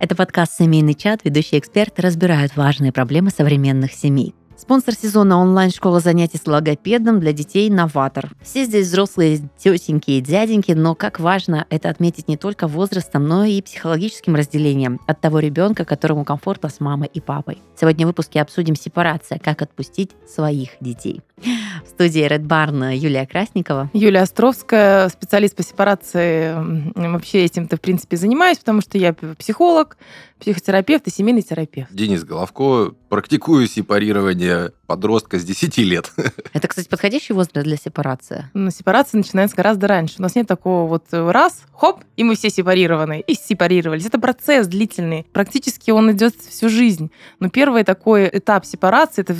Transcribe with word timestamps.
Это 0.00 0.14
подкаст 0.14 0.56
«Семейный 0.56 0.94
чат». 0.94 1.24
Ведущие 1.24 1.58
эксперты 1.58 2.02
разбирают 2.02 2.56
важные 2.56 2.92
проблемы 2.92 3.30
современных 3.30 3.92
семей. 3.92 4.32
Спонсор 4.56 4.94
сезона 4.94 5.38
онлайн-школа 5.38 5.98
занятий 5.98 6.38
с 6.38 6.46
логопедом 6.46 7.18
для 7.18 7.32
детей 7.32 7.68
«Новатор». 7.68 8.30
Все 8.40 8.64
здесь 8.64 8.86
взрослые 8.86 9.48
тетеньки 9.58 10.12
и 10.12 10.20
дяденьки, 10.20 10.70
но 10.70 10.94
как 10.94 11.18
важно 11.18 11.66
это 11.68 11.90
отметить 11.90 12.28
не 12.28 12.36
только 12.36 12.68
возрастом, 12.68 13.26
но 13.26 13.44
и 13.44 13.60
психологическим 13.60 14.36
разделением 14.36 15.00
от 15.08 15.20
того 15.20 15.40
ребенка, 15.40 15.84
которому 15.84 16.24
комфортно 16.24 16.68
с 16.68 16.78
мамой 16.78 17.10
и 17.12 17.20
папой. 17.20 17.60
Сегодня 17.74 18.06
в 18.06 18.10
выпуске 18.10 18.40
обсудим 18.40 18.76
сепарация, 18.76 19.40
как 19.40 19.62
отпустить 19.62 20.12
своих 20.28 20.70
детей. 20.80 21.22
В 21.42 21.88
студии 21.88 22.26
Red 22.26 22.46
Barn 22.46 22.94
Юлия 22.96 23.26
Красникова. 23.26 23.90
Юлия 23.92 24.20
Островская, 24.20 25.08
специалист 25.08 25.56
по 25.56 25.62
сепарации. 25.62 26.54
Вообще 26.94 27.44
этим-то, 27.44 27.76
в 27.76 27.80
принципе, 27.80 28.16
занимаюсь, 28.16 28.58
потому 28.58 28.80
что 28.80 28.98
я 28.98 29.12
психолог, 29.12 29.96
психотерапевт 30.40 31.06
и 31.06 31.10
семейный 31.10 31.42
терапевт. 31.42 31.92
Денис 31.92 32.24
Головко, 32.24 32.94
практикую 33.08 33.66
сепарирование 33.66 34.72
подростка 34.88 35.38
с 35.38 35.44
10 35.44 35.78
лет. 35.78 36.10
Это, 36.54 36.66
кстати, 36.66 36.88
подходящий 36.88 37.34
возраст 37.34 37.52
для 37.52 37.76
сепарации? 37.76 38.46
Ну, 38.54 38.70
сепарация 38.70 39.18
начинается 39.18 39.54
гораздо 39.54 39.86
раньше. 39.86 40.14
У 40.18 40.22
нас 40.22 40.34
нет 40.34 40.48
такого 40.48 40.88
вот 40.88 41.04
раз, 41.10 41.62
хоп, 41.72 42.02
и 42.16 42.24
мы 42.24 42.34
все 42.34 42.48
сепарированы, 42.48 43.20
и 43.20 43.34
сепарировались. 43.34 44.06
Это 44.06 44.18
процесс 44.18 44.66
длительный. 44.66 45.26
Практически 45.32 45.90
он 45.90 46.10
идет 46.10 46.34
всю 46.36 46.70
жизнь. 46.70 47.10
Но 47.38 47.50
первый 47.50 47.84
такой 47.84 48.30
этап 48.32 48.64
сепарации, 48.64 49.20
это 49.20 49.34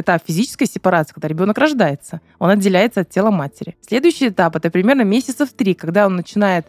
этап 0.00 0.22
физической 0.26 0.66
сепарации, 0.66 1.12
когда 1.12 1.28
ребенок 1.28 1.58
рождается. 1.58 2.22
Он 2.38 2.48
отделяется 2.48 3.02
от 3.02 3.10
тела 3.10 3.30
матери. 3.30 3.76
Следующий 3.86 4.28
этап 4.28 4.56
это 4.56 4.70
примерно 4.70 5.02
месяцев 5.02 5.50
три, 5.52 5.74
когда 5.74 6.06
он 6.06 6.16
начинает 6.16 6.66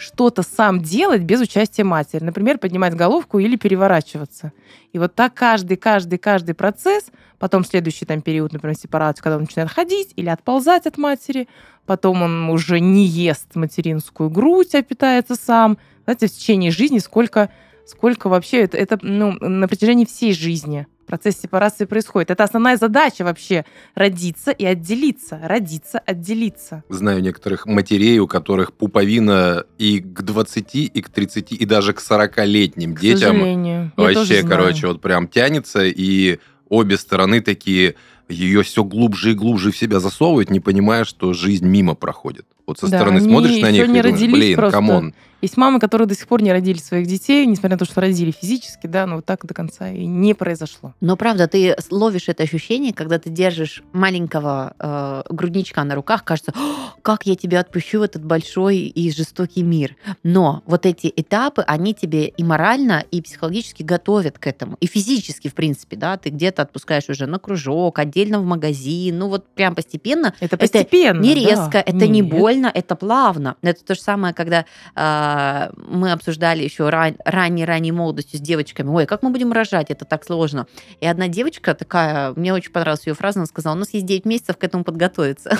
что-то 0.00 0.42
сам 0.42 0.80
делать 0.80 1.22
без 1.22 1.40
участия 1.40 1.84
матери. 1.84 2.24
Например, 2.24 2.58
поднимать 2.58 2.94
головку 2.94 3.38
или 3.38 3.56
переворачиваться. 3.56 4.52
И 4.92 4.98
вот 4.98 5.14
так 5.14 5.34
каждый, 5.34 5.76
каждый, 5.76 6.18
каждый 6.18 6.54
процесс, 6.54 7.06
потом 7.38 7.64
следующий 7.64 8.06
там 8.06 8.22
период, 8.22 8.52
например, 8.52 8.76
сепарации, 8.76 9.22
когда 9.22 9.36
он 9.36 9.42
начинает 9.42 9.70
ходить 9.70 10.12
или 10.16 10.28
отползать 10.28 10.86
от 10.86 10.98
матери, 10.98 11.48
потом 11.86 12.22
он 12.22 12.50
уже 12.50 12.80
не 12.80 13.04
ест 13.04 13.54
материнскую 13.54 14.30
грудь, 14.30 14.74
а 14.74 14.82
питается 14.82 15.36
сам. 15.36 15.78
Знаете, 16.04 16.26
в 16.26 16.32
течение 16.32 16.70
жизни 16.70 16.98
сколько, 16.98 17.50
сколько 17.86 18.28
вообще 18.28 18.62
это, 18.62 18.76
это 18.76 18.98
ну, 19.02 19.32
на 19.32 19.68
протяжении 19.68 20.04
всей 20.04 20.32
жизни 20.32 20.86
процесс 21.10 21.40
сепарации 21.40 21.86
происходит. 21.86 22.30
Это 22.30 22.44
основная 22.44 22.76
задача 22.76 23.24
вообще– 23.24 23.64
родиться 23.96 24.52
и 24.52 24.64
отделиться. 24.64 25.40
Родиться, 25.42 25.98
отделиться. 25.98 26.84
Знаю 26.88 27.20
некоторых 27.20 27.66
матерей, 27.66 28.20
у 28.20 28.28
которых 28.28 28.72
пуповина 28.72 29.64
и 29.76 29.98
к 29.98 30.22
20, 30.22 30.74
и 30.74 31.02
к 31.02 31.08
30, 31.08 31.52
и 31.52 31.66
даже 31.66 31.92
к 31.94 31.98
40-летним 31.98 32.94
к 32.94 33.00
детям 33.00 33.36
сожалению. 33.36 33.92
вообще, 33.96 34.44
короче, 34.44 34.86
вот 34.86 35.00
прям 35.00 35.26
тянется, 35.26 35.84
и 35.84 36.38
обе 36.68 36.96
стороны 36.96 37.40
такие 37.40 37.96
ее 38.28 38.62
все 38.62 38.84
глубже 38.84 39.32
и 39.32 39.34
глубже 39.34 39.72
в 39.72 39.76
себя 39.76 39.98
засовывают, 39.98 40.50
не 40.50 40.60
понимая, 40.60 41.04
что 41.04 41.32
жизнь 41.32 41.66
мимо 41.66 41.96
проходит. 41.96 42.46
Вот 42.70 42.78
со 42.78 42.88
Да, 42.88 42.98
стороны 42.98 43.18
они 43.18 43.28
смотришь 43.28 43.60
на 43.60 43.72
них 43.72 43.88
не 43.88 43.98
и 43.98 44.02
думаешь, 44.02 44.32
блин, 44.32 44.56
просто. 44.56 44.78
come 44.78 44.99
on. 44.99 45.14
Есть 45.42 45.56
мамы, 45.56 45.80
которые 45.80 46.06
до 46.06 46.14
сих 46.14 46.28
пор 46.28 46.42
не 46.42 46.52
родили 46.52 46.78
своих 46.78 47.06
детей, 47.06 47.46
несмотря 47.46 47.76
на 47.76 47.78
то, 47.78 47.84
что 47.86 48.00
родили 48.00 48.30
физически, 48.30 48.86
да, 48.86 49.06
но 49.06 49.16
вот 49.16 49.24
так 49.24 49.44
до 49.46 49.54
конца 49.54 49.88
и 49.88 50.04
не 50.04 50.34
произошло. 50.34 50.94
Но 51.00 51.16
правда, 51.16 51.48
ты 51.48 51.74
ловишь 51.90 52.28
это 52.28 52.42
ощущение, 52.42 52.92
когда 52.92 53.18
ты 53.18 53.30
держишь 53.30 53.82
маленького 53.92 54.74
э, 54.78 55.22
грудничка 55.30 55.82
на 55.84 55.94
руках, 55.94 56.24
кажется, 56.24 56.52
«О, 56.54 56.90
как 57.00 57.26
я 57.26 57.36
тебя 57.36 57.60
отпущу 57.60 58.00
в 58.00 58.02
этот 58.02 58.24
большой 58.24 58.78
и 58.78 59.10
жестокий 59.10 59.62
мир. 59.62 59.96
Но 60.22 60.62
вот 60.66 60.84
эти 60.84 61.10
этапы, 61.14 61.62
они 61.62 61.94
тебе 61.94 62.26
и 62.28 62.44
морально, 62.44 63.04
и 63.10 63.22
психологически 63.22 63.82
готовят 63.82 64.38
к 64.38 64.46
этому. 64.46 64.76
И 64.80 64.86
физически, 64.86 65.48
в 65.48 65.54
принципе, 65.54 65.96
да, 65.96 66.18
ты 66.18 66.28
где-то 66.28 66.62
отпускаешь 66.62 67.08
уже 67.08 67.26
на 67.26 67.38
кружок, 67.38 67.98
отдельно 67.98 68.40
в 68.40 68.44
магазин, 68.44 69.18
ну 69.18 69.28
вот 69.28 69.46
прям 69.48 69.74
постепенно. 69.74 70.34
Это 70.40 70.58
постепенно. 70.58 71.20
Не 71.20 71.34
да. 71.34 71.40
резко, 71.40 71.78
это 71.78 72.06
не 72.06 72.20
Нет. 72.20 72.30
Больно, 72.60 72.70
это 72.72 72.96
плавно. 72.96 73.56
Это 73.62 73.84
то 73.84 73.94
же 73.94 74.00
самое, 74.00 74.34
когда 74.34 74.64
а, 74.94 75.70
мы 75.76 76.12
обсуждали 76.12 76.62
еще 76.62 76.88
ран- 76.88 77.16
ранней-ранней 77.24 77.92
молодостью 77.92 78.38
с 78.38 78.42
девочками. 78.42 78.88
Ой, 78.88 79.06
как 79.06 79.22
мы 79.22 79.30
будем 79.30 79.52
рожать? 79.52 79.90
Это 79.90 80.04
так 80.04 80.24
сложно. 80.24 80.66
И 81.00 81.06
одна 81.06 81.28
девочка 81.28 81.74
такая, 81.74 82.32
мне 82.36 82.52
очень 82.52 82.70
понравилась 82.70 83.06
ее 83.06 83.14
фраза, 83.14 83.40
она 83.40 83.46
сказала, 83.46 83.74
у 83.74 83.78
нас 83.78 83.94
есть 83.94 84.06
9 84.06 84.24
месяцев 84.24 84.56
к 84.56 84.64
этому 84.64 84.84
подготовиться. 84.84 85.56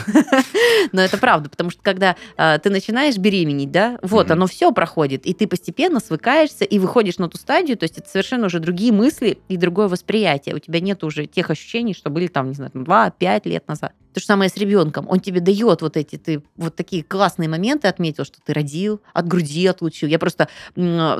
Но 0.92 1.00
это 1.00 1.18
правда, 1.18 1.48
потому 1.48 1.70
что 1.70 1.82
когда 1.82 2.16
а, 2.36 2.58
ты 2.58 2.70
начинаешь 2.70 3.16
беременеть, 3.16 3.70
да, 3.70 3.98
вот, 4.02 4.30
оно 4.30 4.46
все 4.46 4.72
проходит, 4.72 5.26
и 5.26 5.34
ты 5.34 5.46
постепенно 5.46 6.00
свыкаешься 6.00 6.64
и 6.64 6.78
выходишь 6.78 7.18
на 7.18 7.28
ту 7.28 7.38
стадию, 7.38 7.76
то 7.76 7.84
есть 7.84 7.98
это 7.98 8.08
совершенно 8.08 8.46
уже 8.46 8.60
другие 8.60 8.92
мысли 8.92 9.38
и 9.48 9.56
другое 9.56 9.88
восприятие. 9.88 10.54
У 10.54 10.58
тебя 10.58 10.80
нет 10.80 11.02
уже 11.04 11.26
тех 11.26 11.50
ощущений, 11.50 11.94
что 11.94 12.10
были 12.10 12.26
там, 12.26 12.48
не 12.48 12.54
знаю, 12.54 12.70
2-5 12.74 13.48
лет 13.48 13.66
назад. 13.68 13.92
То 14.12 14.20
же 14.20 14.26
самое 14.26 14.50
с 14.50 14.56
ребенком. 14.56 15.06
Он 15.08 15.20
тебе 15.20 15.40
дает 15.40 15.82
вот 15.82 15.96
эти, 15.96 16.16
ты 16.16 16.42
вот 16.56 16.74
такие 16.74 17.04
классные 17.04 17.48
моменты 17.48 17.86
отметил, 17.86 18.24
что 18.24 18.38
ты 18.44 18.52
родил, 18.52 19.00
от 19.12 19.28
груди 19.28 19.66
отлучил. 19.66 20.08
Я 20.08 20.18
просто 20.18 20.48
э, 20.76 21.18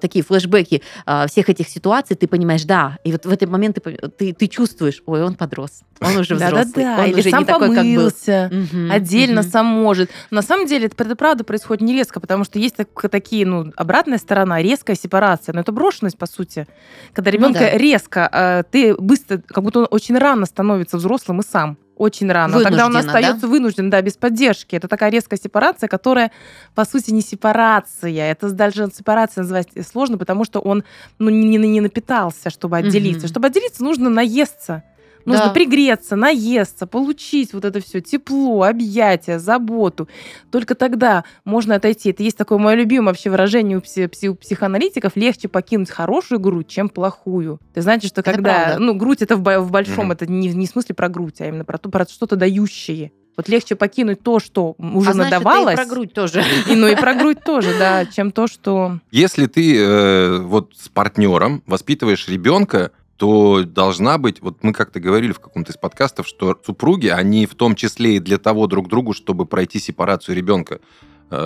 такие 0.00 0.22
флешбеки 0.22 0.82
а, 1.06 1.26
всех 1.26 1.48
этих 1.48 1.68
ситуаций, 1.68 2.16
ты 2.16 2.28
понимаешь, 2.28 2.64
да. 2.64 2.98
И 3.04 3.12
вот 3.12 3.24
в 3.24 3.30
этот 3.30 3.48
момент 3.48 3.78
ты, 3.82 3.96
ты, 4.10 4.32
ты 4.34 4.46
чувствуешь, 4.46 5.02
ой, 5.06 5.22
он 5.22 5.34
подрос, 5.36 5.82
он 6.00 6.16
уже 6.16 6.34
взрослый, 6.34 6.84
Да-да-да. 6.84 7.02
он 7.02 7.10
Или 7.10 7.20
уже 7.20 7.30
сам 7.30 7.40
не 7.40 7.46
такой, 7.46 7.74
как 7.74 7.84
был. 7.84 7.94
помылся. 7.94 8.50
Отдельно 8.90 9.42
сам 9.42 9.66
может. 9.66 10.10
На 10.30 10.42
самом 10.42 10.66
деле 10.66 10.86
это, 10.86 11.16
правда 11.16 11.44
происходит 11.44 11.82
не 11.82 11.94
резко, 11.94 12.20
потому 12.20 12.44
что 12.44 12.58
есть 12.58 12.76
так- 12.76 13.10
такие, 13.10 13.46
ну, 13.46 13.72
обратная 13.76 14.18
сторона, 14.18 14.60
резкая 14.60 14.96
сепарация. 14.96 15.54
Но 15.54 15.60
это 15.60 15.72
брошенность, 15.72 16.18
по 16.18 16.26
сути. 16.26 16.66
Когда 17.12 17.30
ребенка 17.30 17.60
да. 17.60 17.78
резко, 17.78 18.28
э, 18.32 18.62
ты 18.70 18.94
быстро, 18.96 19.38
как 19.38 19.64
будто 19.64 19.80
он 19.80 19.88
очень 19.90 20.18
рано 20.18 20.46
становится 20.46 20.96
взрослым 20.96 21.40
и 21.40 21.44
сам. 21.44 21.78
Очень 21.96 22.32
рано. 22.32 22.56
А 22.56 22.62
Тогда 22.62 22.86
он 22.86 22.92
Вынужденно, 22.92 23.12
да? 23.12 23.18
остается 23.18 23.46
вынужден, 23.46 23.90
да, 23.90 24.00
без 24.02 24.16
поддержки. 24.16 24.74
Это 24.74 24.88
такая 24.88 25.10
резкая 25.10 25.38
сепарация, 25.38 25.88
которая, 25.88 26.32
по 26.74 26.84
сути, 26.84 27.10
не 27.10 27.20
сепарация. 27.20 28.30
Это 28.30 28.50
даже 28.50 28.88
сепарация 28.94 29.42
называть 29.42 29.68
сложно, 29.88 30.18
потому 30.18 30.44
что 30.44 30.60
он 30.60 30.84
ну, 31.18 31.28
не, 31.30 31.56
не- 31.58 31.80
напитался, 31.80 32.50
чтобы 32.50 32.78
отделиться. 32.78 33.26
Мгм. 33.26 33.28
Чтобы 33.28 33.46
отделиться, 33.48 33.84
нужно 33.84 34.08
наесться. 34.08 34.82
Нужно 35.24 35.46
Да. 35.46 35.50
пригреться, 35.52 36.16
наесться, 36.16 36.86
получить 36.86 37.52
вот 37.54 37.64
это 37.64 37.80
все 37.80 38.00
тепло, 38.00 38.62
объятия, 38.62 39.38
заботу. 39.38 40.08
Только 40.50 40.74
тогда 40.74 41.24
можно 41.44 41.74
отойти. 41.76 42.10
Это 42.10 42.22
есть 42.22 42.36
такое 42.36 42.58
мое 42.58 42.74
любимое 42.76 43.08
вообще 43.08 43.30
выражение 43.30 43.78
у, 43.78 43.80
пси- 43.80 44.08
пси- 44.10 44.28
у 44.28 44.34
психоаналитиков. 44.34 45.12
Легче 45.16 45.48
покинуть 45.48 45.90
хорошую 45.90 46.40
грудь, 46.40 46.68
чем 46.68 46.88
плохую. 46.88 47.60
Ты 47.74 47.82
знаешь, 47.82 48.02
что 48.02 48.20
Это 48.20 48.32
когда... 48.32 48.64
правда. 48.64 48.78
Ну, 48.78 48.94
грудь 48.94 49.22
это 49.22 49.36
в, 49.36 49.40
в 49.60 49.70
большом, 49.70 50.04
Мгм. 50.06 50.12
это 50.12 50.26
не, 50.26 50.48
не 50.48 50.66
в 50.66 50.70
смысле 50.70 50.94
про 50.94 51.08
грудь, 51.08 51.40
а 51.40 51.46
именно 51.46 51.64
про, 51.64 51.78
то, 51.78 51.88
про 51.88 52.06
что-то 52.06 52.36
дающее. 52.36 53.12
Вот 53.34 53.48
легче 53.48 53.76
покинуть 53.76 54.22
то, 54.22 54.40
что 54.40 54.74
уже 54.78 55.10
а 55.10 55.12
знаешь, 55.14 55.32
это 55.32 55.40
и 55.40 55.44
надавалось. 55.44 55.74
про 55.76 55.86
грудь 55.86 56.12
тоже. 56.12 56.44
И, 56.68 56.74
ну 56.74 56.86
и 56.86 56.94
про 56.94 57.14
грудь 57.14 57.38
тоже, 57.42 57.70
да, 57.78 58.04
чем 58.04 58.30
то, 58.30 58.46
что... 58.46 58.98
Если 59.10 59.46
ты 59.46 59.74
э, 59.78 60.38
вот 60.40 60.72
с 60.76 60.90
партнером 60.90 61.62
воспитываешь 61.66 62.28
ребенка, 62.28 62.90
то 63.22 63.62
должна 63.62 64.18
быть, 64.18 64.42
вот 64.42 64.64
мы 64.64 64.72
как-то 64.72 64.98
говорили 64.98 65.30
в 65.30 65.38
каком-то 65.38 65.70
из 65.70 65.76
подкастов, 65.76 66.26
что 66.26 66.58
супруги, 66.66 67.06
они 67.06 67.46
в 67.46 67.54
том 67.54 67.76
числе 67.76 68.16
и 68.16 68.18
для 68.18 68.36
того 68.36 68.66
друг 68.66 68.88
другу, 68.88 69.12
чтобы 69.12 69.46
пройти 69.46 69.78
сепарацию 69.78 70.34
ребенка, 70.34 70.80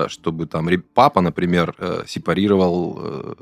чтобы 0.08 0.46
там 0.46 0.68
папа, 0.94 1.20
например, 1.20 1.74
э, 1.78 2.02
сепарировал 2.06 2.98
э, 3.00 3.34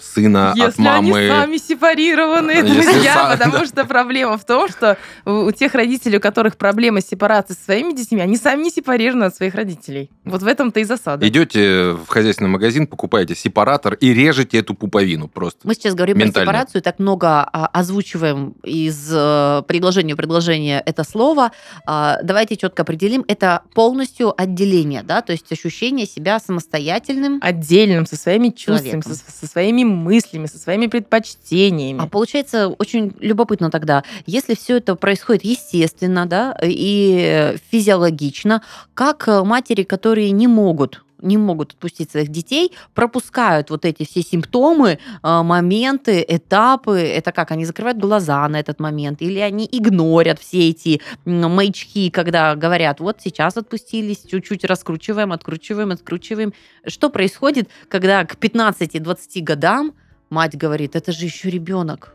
сына 0.00 0.52
от 0.52 0.56
Если 0.56 0.82
мамы. 0.82 1.18
они 1.18 1.28
сами 1.28 1.56
сепарированные 1.56 2.56
Если 2.58 2.72
друзья, 2.72 3.14
са- 3.14 3.38
потому 3.38 3.66
что 3.66 3.84
проблема 3.84 4.38
в 4.38 4.44
том, 4.44 4.68
что 4.68 4.96
у 5.24 5.50
тех 5.52 5.74
родителей, 5.74 6.18
у 6.18 6.20
которых 6.20 6.56
проблемы 6.56 7.00
с 7.00 7.06
сепарацией 7.06 7.56
со 7.56 7.64
своими 7.64 7.92
детьми, 7.92 8.20
они 8.20 8.36
сами 8.36 8.64
не 8.64 8.70
сепарированы 8.70 9.24
от 9.24 9.36
своих 9.36 9.54
родителей. 9.54 10.10
Вот 10.24 10.42
в 10.42 10.46
этом-то 10.46 10.80
и 10.80 10.84
засада. 10.84 11.26
Идете 11.26 11.92
в 11.92 12.06
хозяйственный 12.08 12.50
магазин, 12.50 12.86
покупаете 12.86 13.34
сепаратор 13.34 13.94
и 13.94 14.12
режете 14.12 14.58
эту 14.58 14.74
пуповину 14.74 15.28
просто. 15.28 15.60
Мы 15.64 15.74
сейчас 15.74 15.94
говорим 15.94 16.18
Ментально. 16.18 16.46
про 16.46 16.58
сепарацию, 16.58 16.82
так 16.82 16.98
много 16.98 17.42
а, 17.42 17.66
озвучиваем 17.66 18.54
из 18.62 19.10
э, 19.12 19.62
предложения 19.66 20.14
в 20.14 20.16
предложение 20.16 20.82
это 20.84 21.04
слово. 21.04 21.52
А, 21.86 22.18
давайте 22.22 22.56
четко 22.56 22.82
определим, 22.82 23.24
это 23.28 23.62
полностью 23.74 24.34
отделение, 24.40 25.02
да, 25.02 25.22
то 25.22 25.32
есть 25.32 25.50
ощущение 25.52 25.91
себя 26.06 26.38
самостоятельным. 26.40 27.38
Отдельным, 27.42 28.06
со 28.06 28.16
своими 28.16 28.48
чувствами, 28.48 29.00
со, 29.02 29.14
со 29.14 29.46
своими 29.46 29.84
мыслями, 29.84 30.46
со 30.46 30.58
своими 30.58 30.86
предпочтениями. 30.86 32.00
А 32.02 32.06
получается 32.06 32.68
очень 32.68 33.14
любопытно 33.20 33.70
тогда, 33.70 34.02
если 34.26 34.54
все 34.54 34.78
это 34.78 34.96
происходит 34.96 35.44
естественно, 35.44 36.26
да, 36.26 36.56
и 36.62 37.56
физиологично, 37.70 38.62
как 38.94 39.28
э, 39.28 39.42
матери, 39.44 39.82
которые 39.82 40.30
не 40.30 40.46
могут 40.46 41.02
не 41.22 41.38
могут 41.38 41.72
отпустить 41.72 42.10
своих 42.10 42.28
детей, 42.28 42.72
пропускают 42.94 43.70
вот 43.70 43.84
эти 43.84 44.04
все 44.04 44.22
симптомы, 44.22 44.98
э, 45.22 45.42
моменты, 45.42 46.24
этапы. 46.26 46.98
Это 46.98 47.32
как, 47.32 47.50
они 47.50 47.64
закрывают 47.64 47.98
глаза 47.98 48.46
на 48.48 48.60
этот 48.60 48.80
момент, 48.80 49.22
или 49.22 49.38
они 49.38 49.68
игнорят 49.70 50.38
все 50.40 50.70
эти 50.70 51.00
маячки, 51.24 52.10
когда 52.10 52.54
говорят, 52.54 53.00
вот 53.00 53.20
сейчас 53.22 53.56
отпустились, 53.56 54.24
чуть-чуть 54.28 54.64
раскручиваем, 54.64 55.32
откручиваем, 55.32 55.92
откручиваем. 55.92 56.52
Что 56.86 57.10
происходит, 57.10 57.68
когда 57.88 58.24
к 58.24 58.34
15-20 58.34 59.40
годам 59.42 59.94
мать 60.30 60.56
говорит, 60.56 60.96
это 60.96 61.12
же 61.12 61.24
еще 61.24 61.50
ребенок, 61.50 62.14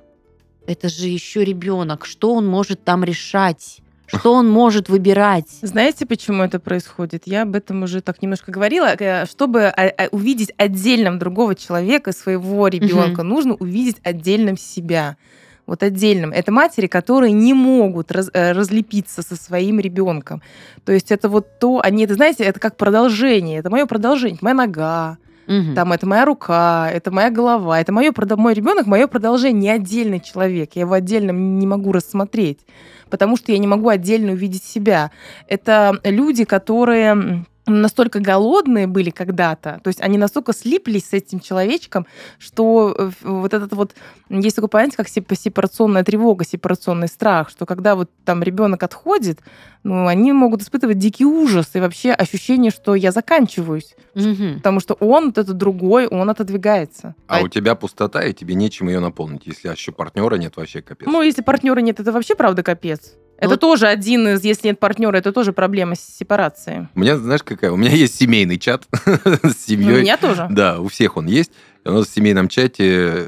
это 0.66 0.90
же 0.90 1.08
еще 1.08 1.44
ребенок, 1.46 2.06
что 2.06 2.34
он 2.34 2.46
может 2.46 2.84
там 2.84 3.04
решать? 3.04 3.82
Что 4.08 4.34
он 4.34 4.50
может 4.50 4.90
выбирать? 4.90 5.50
Знаете, 5.62 6.06
почему 6.06 6.44
это 6.44 6.60
происходит? 6.60 7.24
Я 7.26 7.44
об 7.44 7.56
этом 7.56 7.84
уже 7.84 8.02
так 8.02 8.22
немножко 8.22 8.52
говорила. 8.52 8.96
Э, 8.98 9.26
чтобы 9.26 9.66
а, 9.66 9.94
а, 9.98 10.08
увидеть 10.12 10.52
отдельным 10.58 11.20
другого 11.20 11.56
человека, 11.56 12.14
своего 12.14 12.68
ребенка, 12.70 13.20
угу. 13.20 13.28
нужно 13.28 13.54
увидеть 13.56 13.98
отдельным 14.04 14.58
себя 14.58 15.18
вот 15.66 15.84
отдельным. 15.84 16.32
Это 16.32 16.52
матери, 16.52 16.88
которые 16.88 17.34
не 17.34 17.54
могут 17.54 18.12
раз, 18.14 18.30
э, 18.34 18.54
разлепиться 18.54 19.22
со 19.22 19.36
своим 19.36 19.80
ребенком. 19.82 20.42
То 20.86 20.94
есть 20.94 21.12
это 21.12 21.28
вот 21.28 21.60
то, 21.60 21.82
они, 21.84 22.06
это, 22.06 22.16
знаете, 22.16 22.46
это 22.46 22.60
как 22.62 22.78
продолжение, 22.78 23.60
это 23.60 23.70
мое 23.70 23.86
продолжение, 23.86 24.40
моя 24.42 24.56
нога, 24.56 25.18
Угу. 25.48 25.76
Там 25.76 25.94
это 25.94 26.06
моя 26.06 26.26
рука, 26.26 26.90
это 26.92 27.10
моя 27.10 27.30
голова, 27.30 27.80
это 27.80 27.94
мое, 27.94 28.12
мой 28.36 28.54
ребенок, 28.54 28.86
мое 28.86 29.08
продолжение, 29.08 29.62
не 29.62 29.70
отдельный 29.70 30.20
человек. 30.20 30.72
Я 30.76 30.82
его 30.82 30.94
отдельно 30.94 31.32
не 31.32 31.66
могу 31.66 31.94
рассмотреть, 31.94 32.60
потому 33.10 33.38
что 33.38 33.52
я 33.52 33.58
не 33.58 33.68
могу 33.68 33.90
отдельно 33.90 34.34
увидеть 34.34 34.64
себя. 34.64 35.12
Это 35.48 36.00
люди, 36.04 36.44
которые 36.44 37.46
настолько 37.68 38.20
голодные 38.20 38.88
были 38.88 39.10
когда-то, 39.10 39.80
то 39.84 39.88
есть 39.90 40.02
они 40.02 40.18
настолько 40.18 40.54
слиплись 40.54 41.10
с 41.10 41.14
этим 41.14 41.40
человечком, 41.40 42.08
что 42.40 42.96
э, 42.98 43.12
вот 43.24 43.54
этот 43.54 43.74
вот 43.74 43.94
есть 44.30 44.56
такое 44.56 44.70
понятие, 44.70 44.98
как 44.98 45.10
сепарационная 45.10 46.04
тревога, 46.04 46.46
сепарационный 46.46 47.08
страх, 47.08 47.50
что 47.50 47.66
когда 47.66 47.96
вот 47.96 48.10
там 48.26 48.44
ребенок 48.44 48.84
отходит, 48.84 49.40
ну, 49.84 50.08
они 50.08 50.34
могут 50.34 50.62
испытывать 50.62 50.98
дикий 50.98 51.26
ужас 51.26 51.70
и 51.74 51.80
вообще 51.80 52.12
ощущение, 52.12 52.72
что 52.72 52.96
я 52.96 53.12
заканчиваюсь, 53.12 53.96
угу. 54.16 54.56
потому 54.58 54.80
что 54.80 54.96
он, 54.96 55.28
вот 55.28 55.38
этот 55.38 55.58
другой, 55.58 56.08
он 56.08 56.30
отодвигается. 56.30 57.16
А, 57.28 57.40
а 57.40 57.42
у 57.42 57.48
тебя 57.48 57.76
пустота, 57.76 58.24
и 58.24 58.34
тебе 58.34 58.56
нечем 58.56 58.88
ее 58.88 59.00
наполнить, 59.00 59.46
если 59.46 59.70
еще 59.70 59.92
партнера 59.92 60.36
нет, 60.36 60.58
вообще 60.58 60.82
капец. 60.82 61.08
Ну, 61.08 61.22
если 61.22 61.42
партнера 61.42 61.80
нет, 61.80 62.00
это 62.00 62.12
вообще 62.12 62.36
правда 62.36 62.64
капец. 62.64 63.14
Это 63.38 63.50
вот. 63.50 63.60
тоже 63.60 63.88
один 63.88 64.28
из, 64.28 64.44
если 64.44 64.70
нет 64.70 64.80
партнера, 64.80 65.18
это 65.18 65.32
тоже 65.32 65.54
проблема 65.54 65.96
с 65.96 66.00
сепарацией. 66.00 66.88
У 66.96 67.00
меня, 67.00 67.18
знаешь, 67.18 67.44
какая? 67.44 67.72
У 67.72 67.78
меня 67.78 67.92
есть 67.92 68.16
семейный 68.16 68.58
чат 68.58 68.88
с 68.96 69.66
семьей. 69.66 70.00
У 70.00 70.02
меня 70.02 70.18
тоже. 70.18 70.48
Да, 70.50 70.80
у 70.80 70.88
всех 70.88 71.18
он 71.18 71.28
есть. 71.28 71.52
у 71.86 71.92
нас 71.92 72.08
в 72.08 72.14
семейном 72.14 72.48
чате 72.48 73.28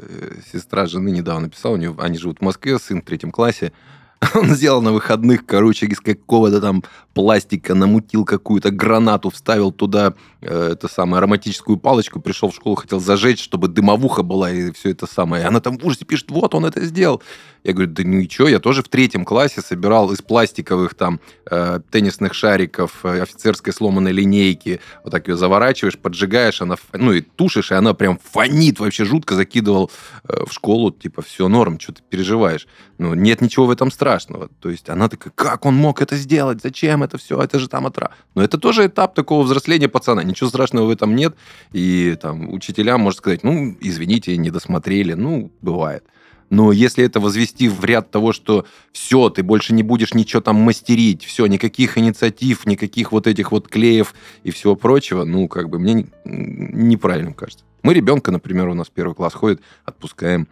сестра 0.52 0.86
жены 0.86 1.10
недавно 1.10 1.42
написала, 1.42 1.74
у 1.74 1.76
нее, 1.76 1.94
они 1.98 2.18
живут 2.18 2.38
в 2.38 2.42
Москве, 2.42 2.78
сын 2.78 3.02
в 3.02 3.04
третьем 3.04 3.30
классе. 3.30 3.72
Он 4.34 4.54
сделал 4.54 4.82
на 4.82 4.92
выходных, 4.92 5.46
короче, 5.46 5.86
из 5.86 6.00
какого-то 6.00 6.60
там 6.60 6.84
пластика, 7.14 7.74
намутил 7.74 8.24
какую-то 8.24 8.70
гранату, 8.70 9.30
вставил 9.30 9.72
туда 9.72 10.14
э, 10.42 10.72
это 10.72 10.88
самое 10.88 11.18
ароматическую 11.18 11.78
палочку, 11.78 12.20
пришел 12.20 12.50
в 12.50 12.54
школу, 12.54 12.76
хотел 12.76 13.00
зажечь, 13.00 13.42
чтобы 13.42 13.68
дымовуха 13.68 14.22
была 14.22 14.50
и 14.50 14.72
все 14.72 14.90
это 14.90 15.06
самое. 15.06 15.42
И 15.42 15.46
она 15.46 15.60
там 15.60 15.78
в 15.78 15.86
ужасе 15.86 16.04
пишет, 16.04 16.30
вот 16.30 16.54
он 16.54 16.66
это 16.66 16.84
сделал. 16.84 17.22
Я 17.64 17.72
говорю, 17.72 17.90
да 17.92 18.04
ничего, 18.04 18.48
я 18.48 18.58
тоже 18.58 18.82
в 18.82 18.88
третьем 18.88 19.24
классе 19.24 19.60
собирал 19.60 20.10
из 20.12 20.22
пластиковых 20.22 20.94
там 20.94 21.20
э, 21.50 21.80
теннисных 21.90 22.34
шариков, 22.34 23.04
э, 23.04 23.22
офицерской 23.22 23.72
сломанной 23.72 24.12
линейки, 24.12 24.80
вот 25.02 25.10
так 25.10 25.28
ее 25.28 25.36
заворачиваешь, 25.36 25.98
поджигаешь, 25.98 26.62
она, 26.62 26.76
ну 26.92 27.12
и 27.12 27.20
тушишь, 27.22 27.70
и 27.70 27.74
она 27.74 27.94
прям 27.94 28.18
фонит, 28.18 28.80
вообще 28.80 29.04
жутко 29.04 29.34
закидывал 29.34 29.90
э, 30.24 30.44
в 30.46 30.52
школу, 30.52 30.90
типа, 30.90 31.22
все 31.22 31.48
норм, 31.48 31.80
что 31.80 31.92
ты 31.92 32.02
переживаешь. 32.08 32.66
Ну, 32.98 33.14
нет 33.14 33.40
ничего 33.40 33.66
в 33.66 33.70
этом 33.70 33.90
страшного. 33.90 34.09
То 34.18 34.70
есть 34.70 34.88
она 34.88 35.08
такая, 35.08 35.32
как 35.34 35.66
он 35.66 35.74
мог 35.74 36.02
это 36.02 36.16
сделать, 36.16 36.60
зачем 36.62 37.02
это 37.02 37.18
все, 37.18 37.40
это 37.40 37.58
же 37.58 37.68
там 37.68 37.86
отра. 37.86 38.10
Но 38.34 38.42
это 38.42 38.58
тоже 38.58 38.86
этап 38.86 39.14
такого 39.14 39.42
взросления 39.44 39.88
пацана, 39.88 40.22
ничего 40.22 40.48
страшного 40.48 40.86
в 40.86 40.90
этом 40.90 41.14
нет, 41.14 41.36
и 41.72 42.16
там 42.20 42.52
учителям 42.52 43.00
можно 43.00 43.18
сказать, 43.18 43.44
ну, 43.44 43.76
извините, 43.80 44.36
не 44.36 44.50
досмотрели, 44.50 45.14
ну, 45.14 45.52
бывает. 45.60 46.04
Но 46.50 46.72
если 46.72 47.04
это 47.04 47.20
возвести 47.20 47.68
в 47.68 47.84
ряд 47.84 48.10
того, 48.10 48.32
что 48.32 48.66
все, 48.92 49.30
ты 49.30 49.44
больше 49.44 49.72
не 49.72 49.84
будешь 49.84 50.14
ничего 50.14 50.42
там 50.42 50.56
мастерить, 50.56 51.24
все, 51.24 51.46
никаких 51.46 51.96
инициатив, 51.96 52.66
никаких 52.66 53.12
вот 53.12 53.28
этих 53.28 53.52
вот 53.52 53.68
клеев 53.68 54.14
и 54.42 54.50
всего 54.50 54.74
прочего, 54.74 55.24
ну, 55.24 55.46
как 55.46 55.70
бы 55.70 55.78
мне 55.78 56.06
неправильным 56.24 57.34
кажется. 57.34 57.64
Мы 57.82 57.94
ребенка, 57.94 58.32
например, 58.32 58.68
у 58.68 58.74
нас 58.74 58.88
первый 58.92 59.14
класс 59.14 59.32
ходит, 59.32 59.60
отпускаем 59.84 60.48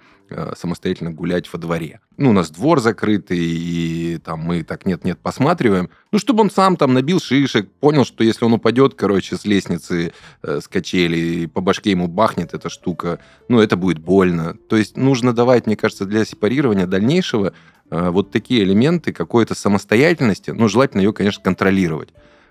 самостоятельно 0.56 1.10
гулять 1.10 1.52
во 1.52 1.58
дворе. 1.58 2.00
Ну, 2.16 2.30
у 2.30 2.32
нас 2.32 2.50
двор 2.50 2.80
закрытый, 2.80 3.38
и 3.38 4.18
там 4.18 4.40
мы 4.40 4.62
так 4.62 4.86
нет-нет 4.86 5.18
посматриваем. 5.18 5.90
Ну, 6.12 6.18
чтобы 6.18 6.40
он 6.40 6.50
сам 6.50 6.76
там 6.76 6.94
набил 6.94 7.20
шишек, 7.20 7.70
понял, 7.70 8.04
что 8.04 8.24
если 8.24 8.44
он 8.44 8.54
упадет, 8.54 8.94
короче, 8.94 9.36
с 9.36 9.44
лестницы, 9.44 10.12
э, 10.42 10.60
с 10.60 10.68
качели, 10.68 11.16
и 11.16 11.46
по 11.46 11.60
башке 11.60 11.90
ему 11.90 12.08
бахнет 12.08 12.54
эта 12.54 12.68
штука, 12.68 13.20
ну, 13.48 13.60
это 13.60 13.76
будет 13.76 13.98
больно. 13.98 14.54
То 14.68 14.76
есть 14.76 14.96
нужно 14.96 15.32
давать, 15.32 15.66
мне 15.66 15.76
кажется, 15.76 16.04
для 16.04 16.24
сепарирования 16.24 16.86
дальнейшего 16.86 17.52
э, 17.90 18.10
вот 18.10 18.30
такие 18.30 18.64
элементы 18.64 19.12
какой-то 19.12 19.54
самостоятельности, 19.54 20.50
ну, 20.50 20.68
желательно 20.68 21.02
ее, 21.02 21.12
конечно, 21.12 21.42
контролировать. 21.42 22.10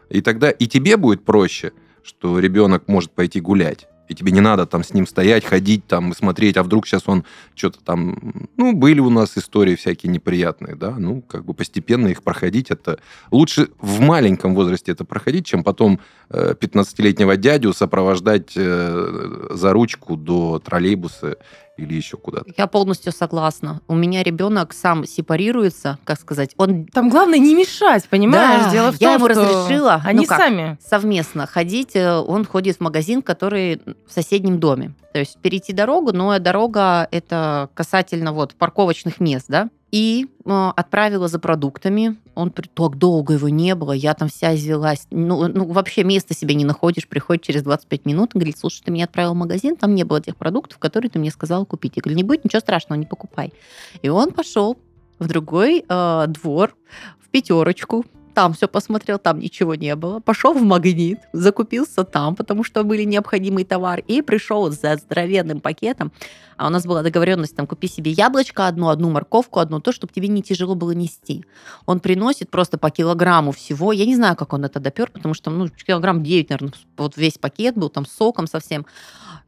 И 0.09 0.21
тогда 0.21 0.49
и 0.49 0.67
тебе 0.67 0.97
будет 0.97 1.25
проще, 1.25 1.73
что 2.03 2.39
ребенок 2.39 2.87
может 2.87 3.11
пойти 3.11 3.41
гулять 3.41 3.87
и 4.07 4.15
тебе 4.15 4.31
не 4.31 4.41
надо 4.41 4.65
там 4.65 4.83
с 4.83 4.93
ним 4.93 5.05
стоять, 5.05 5.45
ходить 5.45 5.85
там, 5.87 6.13
смотреть, 6.13 6.57
а 6.57 6.63
вдруг 6.63 6.87
сейчас 6.87 7.03
он 7.07 7.25
что-то 7.55 7.79
там... 7.83 8.47
Ну, 8.57 8.73
были 8.73 8.99
у 8.99 9.09
нас 9.09 9.37
истории 9.37 9.75
всякие 9.75 10.11
неприятные, 10.11 10.75
да, 10.75 10.95
ну, 10.97 11.21
как 11.21 11.45
бы 11.45 11.53
постепенно 11.53 12.07
их 12.07 12.23
проходить, 12.23 12.71
это... 12.71 12.99
Лучше 13.31 13.69
в 13.79 13.99
маленьком 13.99 14.55
возрасте 14.55 14.91
это 14.91 15.05
проходить, 15.05 15.45
чем 15.45 15.63
потом 15.63 15.99
15-летнего 16.29 17.31
э, 17.33 17.37
дядю 17.37 17.73
сопровождать 17.73 18.53
э, 18.55 19.47
за 19.51 19.73
ручку 19.73 20.15
до 20.15 20.59
троллейбуса 20.59 21.37
или 21.77 21.93
еще 21.93 22.17
куда-то. 22.17 22.51
Я 22.57 22.67
полностью 22.67 23.11
согласна. 23.11 23.81
У 23.87 23.95
меня 23.95 24.23
ребенок 24.23 24.73
сам 24.73 25.05
сепарируется, 25.05 25.97
как 26.03 26.19
сказать, 26.19 26.53
он... 26.57 26.85
Там 26.85 27.09
главное 27.09 27.39
не 27.39 27.55
мешать, 27.55 28.07
понимаешь? 28.09 28.65
Да, 28.65 28.71
Дело 28.71 28.91
в 28.91 28.99
я 28.99 29.07
том, 29.07 29.15
ему 29.15 29.33
что 29.33 29.41
разрешила 29.41 30.01
они 30.03 30.21
ну 30.21 30.25
как, 30.25 30.39
сами 30.39 30.77
совместно 30.85 31.47
ходить. 31.47 31.95
Э, 31.95 32.17
он 32.17 32.45
ходит 32.45 32.77
в 32.77 32.81
магазин, 32.81 33.21
который 33.21 33.81
в 34.07 34.11
соседнем 34.11 34.59
доме. 34.59 34.93
То 35.13 35.19
есть 35.19 35.37
перейти 35.39 35.73
дорогу, 35.73 36.11
но 36.13 36.37
дорога 36.39 37.07
это 37.11 37.69
касательно 37.73 38.33
вот 38.33 38.55
парковочных 38.55 39.19
мест, 39.19 39.45
да? 39.47 39.69
И 39.91 40.27
э, 40.45 40.71
отправила 40.75 41.27
за 41.27 41.39
продуктами. 41.39 42.17
Он 42.35 42.51
так 42.51 42.97
долго 42.97 43.33
его 43.33 43.49
не 43.49 43.73
было, 43.75 43.93
я 43.93 44.13
там 44.13 44.27
вся 44.27 44.55
извелась. 44.55 45.07
Ну, 45.11 45.47
ну, 45.47 45.65
вообще 45.65 46.03
места 46.03 46.33
себе 46.33 46.55
не 46.55 46.65
находишь, 46.65 47.07
приходит 47.07 47.43
через 47.43 47.63
25 47.63 48.05
минут 48.05 48.35
и 48.35 48.37
говорит, 48.37 48.57
слушай, 48.57 48.81
ты 48.83 48.91
меня 48.91 49.05
отправил 49.05 49.33
в 49.33 49.37
магазин, 49.37 49.75
там 49.75 49.95
не 49.95 50.03
было 50.03 50.21
тех 50.21 50.35
продуктов, 50.35 50.77
которые 50.77 51.09
ты 51.09 51.19
мне 51.19 51.31
сказал 51.31 51.65
купить. 51.65 51.93
Я 51.95 52.01
говорю, 52.01 52.17
не 52.17 52.23
будет 52.23 52.43
ничего 52.43 52.59
страшного, 52.59 52.99
не 52.99 53.05
покупай. 53.05 53.53
И 54.01 54.09
он 54.09 54.31
пошел 54.31 54.77
в 55.19 55.27
другой 55.27 55.85
э, 55.87 56.25
двор, 56.27 56.75
в 57.19 57.29
пятерочку, 57.29 58.05
там 58.37 58.53
все 58.53 58.67
посмотрел, 58.67 59.17
там 59.17 59.39
ничего 59.39 59.73
не 59.73 59.95
было. 59.95 60.19
Пошел 60.19 60.53
в 60.53 60.61
магнит, 60.61 61.17
закупился 61.33 62.03
там, 62.03 62.35
потому 62.35 62.63
что 62.63 62.83
были 62.83 63.01
необходимый 63.01 63.63
товар, 63.63 64.03
и 64.05 64.21
пришел 64.21 64.69
за 64.69 64.95
здоровенным 64.97 65.59
пакетом. 65.59 66.11
А 66.55 66.67
у 66.67 66.69
нас 66.69 66.85
была 66.85 67.01
договоренность, 67.01 67.55
там, 67.55 67.65
купи 67.65 67.87
себе 67.87 68.11
яблочко 68.11 68.67
одну, 68.67 68.89
одну 68.89 69.09
морковку, 69.09 69.59
одну 69.59 69.79
то, 69.79 69.91
чтобы 69.91 70.13
тебе 70.13 70.27
не 70.27 70.43
тяжело 70.43 70.75
было 70.75 70.91
нести. 70.91 71.45
Он 71.87 71.99
приносит 71.99 72.51
просто 72.51 72.77
по 72.77 72.91
килограмму 72.91 73.53
всего. 73.53 73.91
Я 73.91 74.05
не 74.05 74.15
знаю, 74.15 74.35
как 74.35 74.53
он 74.53 74.65
это 74.65 74.79
допер, 74.79 75.09
потому 75.09 75.33
что, 75.33 75.49
ну, 75.49 75.67
килограмм 75.69 76.21
9, 76.21 76.49
наверное, 76.51 76.73
вот 76.95 77.17
весь 77.17 77.39
пакет 77.39 77.73
был, 77.73 77.89
там, 77.89 78.05
соком 78.05 78.45
совсем. 78.45 78.85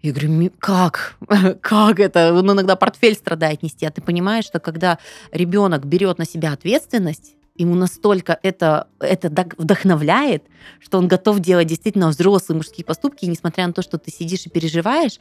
Я 0.01 0.13
говорю, 0.13 0.51
как? 0.58 1.15
как 1.62 2.00
это? 2.00 2.34
Он 2.34 2.51
иногда 2.51 2.75
портфель 2.75 3.13
страдает 3.13 3.62
нести. 3.62 3.86
А 3.86 3.91
ты 3.91 4.01
понимаешь, 4.01 4.46
что 4.46 4.60
когда 4.60 4.98
ребенок 5.31 5.86
берет 5.86 6.17
на 6.17 6.25
себя 6.25 6.53
ответственность, 6.53 7.36
ему 7.60 7.75
настолько 7.75 8.39
это, 8.42 8.88
это 9.00 9.30
вдохновляет, 9.58 10.44
что 10.80 10.98
он 10.98 11.08
готов 11.08 11.39
делать 11.39 11.68
действительно 11.68 12.08
взрослые 12.08 12.58
мужские 12.58 12.86
поступки, 12.86 13.25
и 13.25 13.28
несмотря 13.28 13.68
на 13.68 13.74
то, 13.74 13.82
что 13.82 13.98
ты 13.98 14.12
сидишь 14.12 14.46
и 14.46 14.50
переживаешь, 14.50 15.20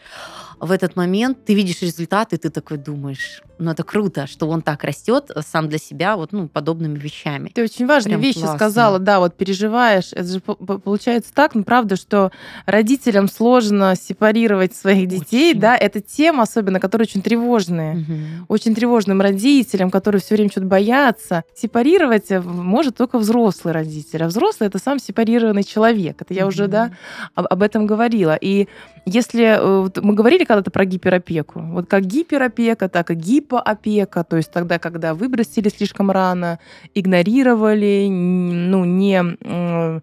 в 0.61 0.71
этот 0.71 0.97
момент 0.97 1.45
ты 1.45 1.55
видишь 1.55 1.83
результаты, 1.83 2.37
и 2.37 2.39
ты 2.39 2.51
такой 2.51 2.79
думаешь, 2.79 3.43
ну 3.59 3.71
это 3.71 3.83
круто, 3.83 4.27
что 4.27 4.49
он 4.49 4.63
так 4.63 4.85
растет 4.85 5.31
сам 5.47 5.69
для 5.69 5.79
себя 5.79 6.17
вот 6.17 6.33
ну, 6.33 6.49
подобными 6.49 6.99
вещами. 6.99 7.51
Ты 7.55 7.65
очень 7.65 7.87
важные 7.87 8.13
Прям 8.13 8.21
вещи 8.21 8.41
классно. 8.41 8.57
сказала, 8.57 8.99
да, 8.99 9.19
вот 9.19 9.35
переживаешь. 9.35 10.13
Это 10.13 10.29
же 10.29 10.41
получается 10.41 11.33
так, 11.35 11.55
ну 11.55 11.65
правда, 11.65 11.97
что 11.97 12.31
родителям 12.67 13.29
сложно 13.29 13.95
сепарировать 13.97 14.75
своих 14.77 15.09
детей, 15.09 15.51
очень. 15.51 15.61
да, 15.61 15.77
это 15.77 16.01
тема 16.01 16.45
особенно, 16.45 16.81
которая 16.81 17.07
очень 17.07 17.23
тревожная. 17.23 17.97
Угу. 17.97 18.15
Очень 18.49 18.75
тревожным 18.75 19.21
родителям, 19.21 19.91
которые 19.91 20.21
все 20.21 20.35
время 20.35 20.51
что-то 20.51 20.67
боятся. 20.67 21.45
Сепарировать 21.55 22.28
может 22.31 22.97
только 22.97 23.19
взрослый 23.19 23.73
родитель, 23.73 24.25
а 24.25 24.27
взрослый 24.29 24.69
это 24.69 24.79
сам 24.79 24.99
сепарированный 24.99 25.65
человек. 25.65 26.21
Это 26.23 26.35
я 26.35 26.47
уже, 26.47 26.69
да, 26.69 26.93
об, 27.35 27.47
об 27.49 27.63
этом 27.63 27.87
говорила. 27.87 28.37
И 28.41 28.69
если 29.05 29.45
э, 29.45 29.81
вот 29.81 29.99
мы 30.03 30.15
говорили 30.15 30.45
когда-то 30.45 30.71
про 30.71 30.85
гиперопеку, 30.85 31.61
вот 31.61 31.89
как 31.89 32.05
гиперопека, 32.05 32.89
так 32.89 33.11
и 33.11 33.15
гипоопека, 33.15 34.25
то 34.25 34.37
есть 34.37 34.51
тогда, 34.51 34.79
когда 34.79 35.15
выбросили 35.15 35.69
слишком 35.69 36.11
рано, 36.11 36.59
игнорировали, 36.95 38.09
ну, 38.09 38.85
не 38.85 39.23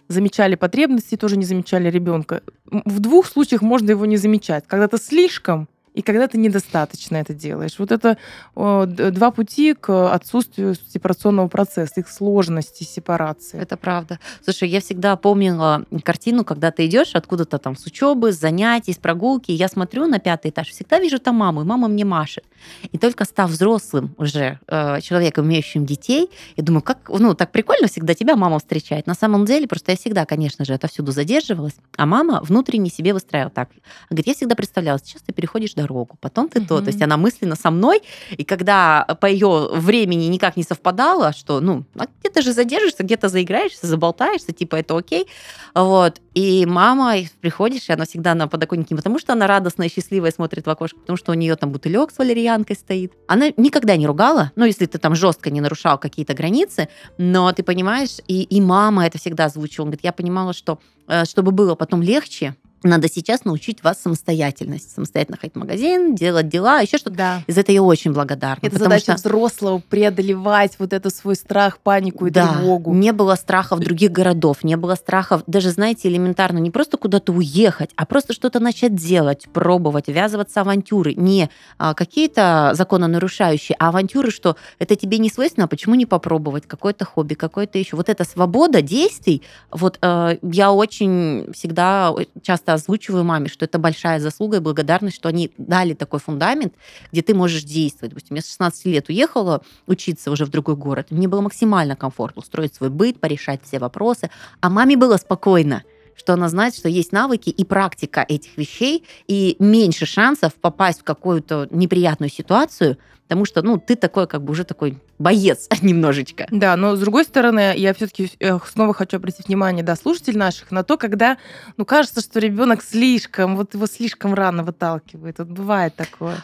замечали 0.08 0.56
потребности, 0.56 1.16
тоже 1.18 1.38
не 1.38 1.46
замечали 1.46 1.90
ребенка. 1.90 2.42
В 2.66 3.00
двух 3.00 3.28
случаях 3.28 3.62
можно 3.62 3.92
его 3.92 4.06
не 4.06 4.18
замечать. 4.18 4.66
Когда 4.68 4.88
то 4.88 4.98
слишком 4.98 5.68
и 5.96 6.02
когда 6.02 6.28
ты 6.28 6.38
недостаточно 6.38 7.16
это 7.16 7.34
делаешь. 7.34 7.80
Вот 7.80 7.92
это 7.92 8.18
о, 8.54 8.86
два 8.86 9.32
пути 9.32 9.74
к 9.74 10.14
отсутствию 10.14 10.76
сепарационного 10.76 11.48
процесса, 11.48 12.02
их 12.02 12.10
сложности 12.10 12.84
сепарации. 12.84 13.60
Это 13.60 13.78
правда. 13.78 14.20
Слушай, 14.44 14.70
я 14.70 14.82
всегда 14.82 15.16
помнила 15.16 15.86
картину, 16.04 16.44
когда 16.44 16.72
ты 16.72 16.86
идешь 16.86 17.16
откуда-то 17.16 17.58
там 17.60 17.78
с 17.78 17.86
учебы, 17.86 18.34
с 18.34 18.40
занятий, 18.40 18.92
с 18.92 18.98
прогулки, 18.98 19.52
я 19.52 19.70
смотрю 19.70 20.06
на 20.08 20.20
пятый 20.20 20.52
этаж, 20.52 20.70
всегда 20.70 21.00
вижу 21.00 21.18
там 21.20 21.36
маму, 21.36 21.62
и 21.62 21.66
мама 21.66 21.88
мне 21.88 22.04
машет. 22.04 22.44
И 22.92 22.98
только 22.98 23.24
став 23.24 23.50
взрослым 23.50 24.14
уже 24.18 24.60
э, 24.68 25.00
человеком, 25.02 25.46
имеющим 25.46 25.86
детей, 25.86 26.30
я 26.58 26.64
думаю, 26.64 26.82
как, 26.82 27.10
ну, 27.10 27.34
так 27.36 27.52
прикольно 27.52 27.88
всегда 27.88 28.14
тебя 28.14 28.36
мама 28.36 28.60
встречает. 28.60 29.08
На 29.08 29.14
самом 29.14 29.46
деле, 29.46 29.68
просто 29.68 29.92
я 29.92 29.98
всегда, 29.98 30.26
конечно 30.26 30.66
же, 30.66 30.74
отовсюду 30.74 31.12
задерживалась, 31.12 31.76
а 31.96 32.06
мама 32.06 32.42
внутренне 32.42 32.90
себе 32.90 33.14
выстраивала 33.14 33.52
так. 33.52 33.70
Говорит, 34.10 34.28
я 34.28 34.34
всегда 34.34 34.56
представляла, 34.56 35.00
сейчас 35.00 35.22
ты 35.22 35.32
переходишь 35.32 35.74
дорогу, 35.86 36.18
потом 36.20 36.50
ты 36.50 36.62
то. 36.66 36.82
То 36.82 36.88
есть 36.88 37.02
она 37.02 37.18
мысленно 37.18 37.56
со 37.56 37.72
мной, 37.72 38.02
и 38.32 38.44
когда 38.44 39.06
по 39.22 39.28
ее 39.28 39.70
времени 39.72 40.26
никак 40.26 40.58
не 40.58 40.64
совпадало, 40.64 41.34
что, 41.34 41.62
ну, 41.62 41.86
а 41.98 42.08
где-то 42.20 42.42
же 42.42 42.54
задержишься, 42.54 43.04
где-то 43.04 43.30
заиграешься, 43.30 43.88
заболтаешься, 43.88 44.52
типа, 44.52 44.78
это 44.78 44.98
окей. 44.98 45.28
Вот. 45.74 46.22
И 46.34 46.66
мама, 46.66 47.18
и 47.18 47.28
приходишь, 47.42 47.90
и 47.90 47.94
она 47.94 48.06
всегда 48.06 48.36
на 48.36 48.48
подоконнике 48.48 48.88
не 48.92 48.98
потому, 48.98 49.20
что 49.20 49.34
она 49.34 49.48
радостная, 49.48 49.90
счастливая 49.90 50.32
смотрит 50.32 50.66
в 50.66 50.70
окошко, 50.70 51.00
потому 51.00 51.18
что 51.18 51.32
у 51.32 51.36
нее 51.36 51.56
там 51.56 51.72
бутылек 51.72 52.12
с 52.12 52.18
валерьянкой 52.18 52.76
стоит. 52.76 53.14
Она 53.28 53.48
никогда 53.58 53.96
не 53.96 54.08
ругала, 54.08 54.52
ну, 54.56 54.66
если 54.66 54.86
ты 54.86 54.98
там 54.98 55.16
жестко 55.16 55.50
не 55.52 55.62
нарушал 55.62 55.98
какие-то 55.98 56.34
границы, 56.34 56.90
но 57.18 57.52
ты 57.52 57.64
понимаешь, 57.64 58.18
и, 58.28 58.44
и 58.44 58.62
мама 58.62 59.06
это 59.06 59.18
всегда 59.18 59.46
озвучивала. 59.46 59.86
Он 59.86 59.90
говорит, 59.92 60.04
я 60.04 60.12
понимала, 60.12 60.54
что 60.54 60.80
э, 61.08 61.26
чтобы 61.26 61.52
было 61.52 61.76
потом 61.76 62.02
легче, 62.02 62.56
надо 62.86 63.10
сейчас 63.10 63.46
научить 63.46 63.84
вас 63.84 64.02
самостоятельность. 64.02 64.94
Самостоятельно 64.94 65.38
ходить 65.38 65.56
в 65.56 65.60
магазин, 65.60 66.16
делать 66.16 66.48
дела, 66.48 66.80
еще 66.80 66.98
что-то. 66.98 67.16
Да. 67.16 67.44
И 67.48 67.52
за 67.52 67.62
это 67.62 67.72
я 67.72 67.82
очень 67.82 68.14
благодарна. 68.14 68.60
Это 68.66 68.78
задача 68.78 69.04
что 69.04 69.16
взрослого 69.16 69.82
преодолевать 69.90 70.76
вот 70.80 70.94
это 70.94 71.10
свой 71.10 71.36
страх, 71.36 71.80
панику 71.80 72.28
и 72.28 72.30
да, 72.30 72.48
тревогу. 72.48 72.94
не 72.94 73.12
было 73.12 73.36
страхов 73.36 73.80
других 73.80 74.12
городов, 74.12 74.64
не 74.64 74.78
было 74.78 74.96
страхов, 74.96 75.44
даже, 75.48 75.72
знаете, 75.72 76.10
элементарно, 76.10 76.60
не 76.60 76.72
просто 76.72 76.98
куда-то 76.98 77.34
уехать, 77.34 77.92
а 77.96 78.06
просто 78.06 78.34
что-то 78.34 78.60
начать 78.60 78.96
делать, 78.96 79.48
пробовать, 79.52 80.08
ввязываться 80.08 80.64
в 80.64 80.68
авантюры. 80.76 81.14
Не 81.14 81.50
а, 81.78 81.94
какие-то 81.94 82.72
закононарушающие, 82.74 83.76
а 83.80 83.90
авантюры, 83.90 84.32
что 84.32 84.56
это 84.80 84.96
тебе 84.96 85.18
не 85.18 85.30
свойственно, 85.30 85.66
а 85.66 85.68
почему 85.68 85.96
не 85.96 86.06
попробовать? 86.06 86.68
Какое-то 86.68 87.06
хобби, 87.06 87.34
какое-то 87.34 87.78
еще. 87.78 87.96
Вот 87.96 88.10
эта 88.10 88.24
свобода 88.24 88.82
действий, 88.82 89.42
вот 89.72 89.98
э, 90.02 90.38
я 90.42 90.72
очень 90.72 91.52
всегда 91.54 92.14
часто 92.42 92.75
озвучиваю 92.76 93.24
маме, 93.24 93.50
что 93.50 93.66
это 93.66 93.80
большая 93.80 94.20
заслуга 94.20 94.58
и 94.58 94.60
благодарность, 94.60 95.16
что 95.16 95.30
они 95.30 95.52
дали 95.58 95.94
такой 95.94 96.20
фундамент, 96.20 96.74
где 97.12 97.22
ты 97.22 97.34
можешь 97.34 97.64
действовать. 97.64 98.12
Допустим, 98.12 98.36
я 98.36 98.42
с 98.42 98.48
16 98.48 98.86
лет 98.86 99.10
уехала 99.10 99.62
учиться 99.88 100.32
уже 100.32 100.46
в 100.46 100.50
другой 100.50 100.76
город. 100.76 101.08
Мне 101.10 101.28
было 101.28 101.42
максимально 101.42 101.96
комфортно 101.96 102.42
устроить 102.42 102.76
свой 102.76 102.90
быт, 102.90 103.20
порешать 103.20 103.62
все 103.64 103.80
вопросы. 103.80 104.30
А 104.62 104.70
маме 104.70 104.96
было 104.96 105.18
спокойно 105.18 105.84
что 106.16 106.34
она 106.34 106.50
знает, 106.50 106.76
что 106.76 106.90
есть 106.90 107.12
навыки 107.12 107.50
и 107.50 107.64
практика 107.64 108.26
этих 108.28 108.58
вещей, 108.58 109.04
и 109.28 109.56
меньше 109.60 110.06
шансов 110.06 110.54
попасть 110.56 111.02
в 111.02 111.04
какую-то 111.04 111.68
неприятную 111.72 112.30
ситуацию, 112.30 112.98
потому 113.28 113.46
что, 113.46 113.62
ну, 113.62 113.78
ты 113.78 113.96
такой, 113.96 114.28
как 114.28 114.44
бы 114.44 114.52
уже 114.52 114.64
такой 114.64 114.98
боец 115.18 115.68
немножечко. 115.82 116.48
Да, 116.52 116.76
но 116.76 116.96
с 116.96 117.00
другой 117.00 117.26
стороны, 117.26 117.74
я 117.76 117.94
все-таки 117.94 118.32
снова 118.72 118.94
хочу 118.94 119.18
обратить 119.18 119.48
внимание, 119.48 119.84
да, 119.84 119.96
слушателей 119.96 120.38
наших 120.38 120.72
на 120.72 120.84
то, 120.84 120.98
когда, 120.98 121.38
ну, 121.78 121.86
кажется, 121.86 122.22
что 122.22 122.40
ребенок 122.40 122.84
слишком, 122.84 123.56
вот 123.58 123.74
его 123.74 123.88
слишком 123.88 124.34
рано 124.34 124.64
выталкивает. 124.64 125.40
Вот 125.40 125.48
бывает 125.48 125.96
такое. 125.96 126.38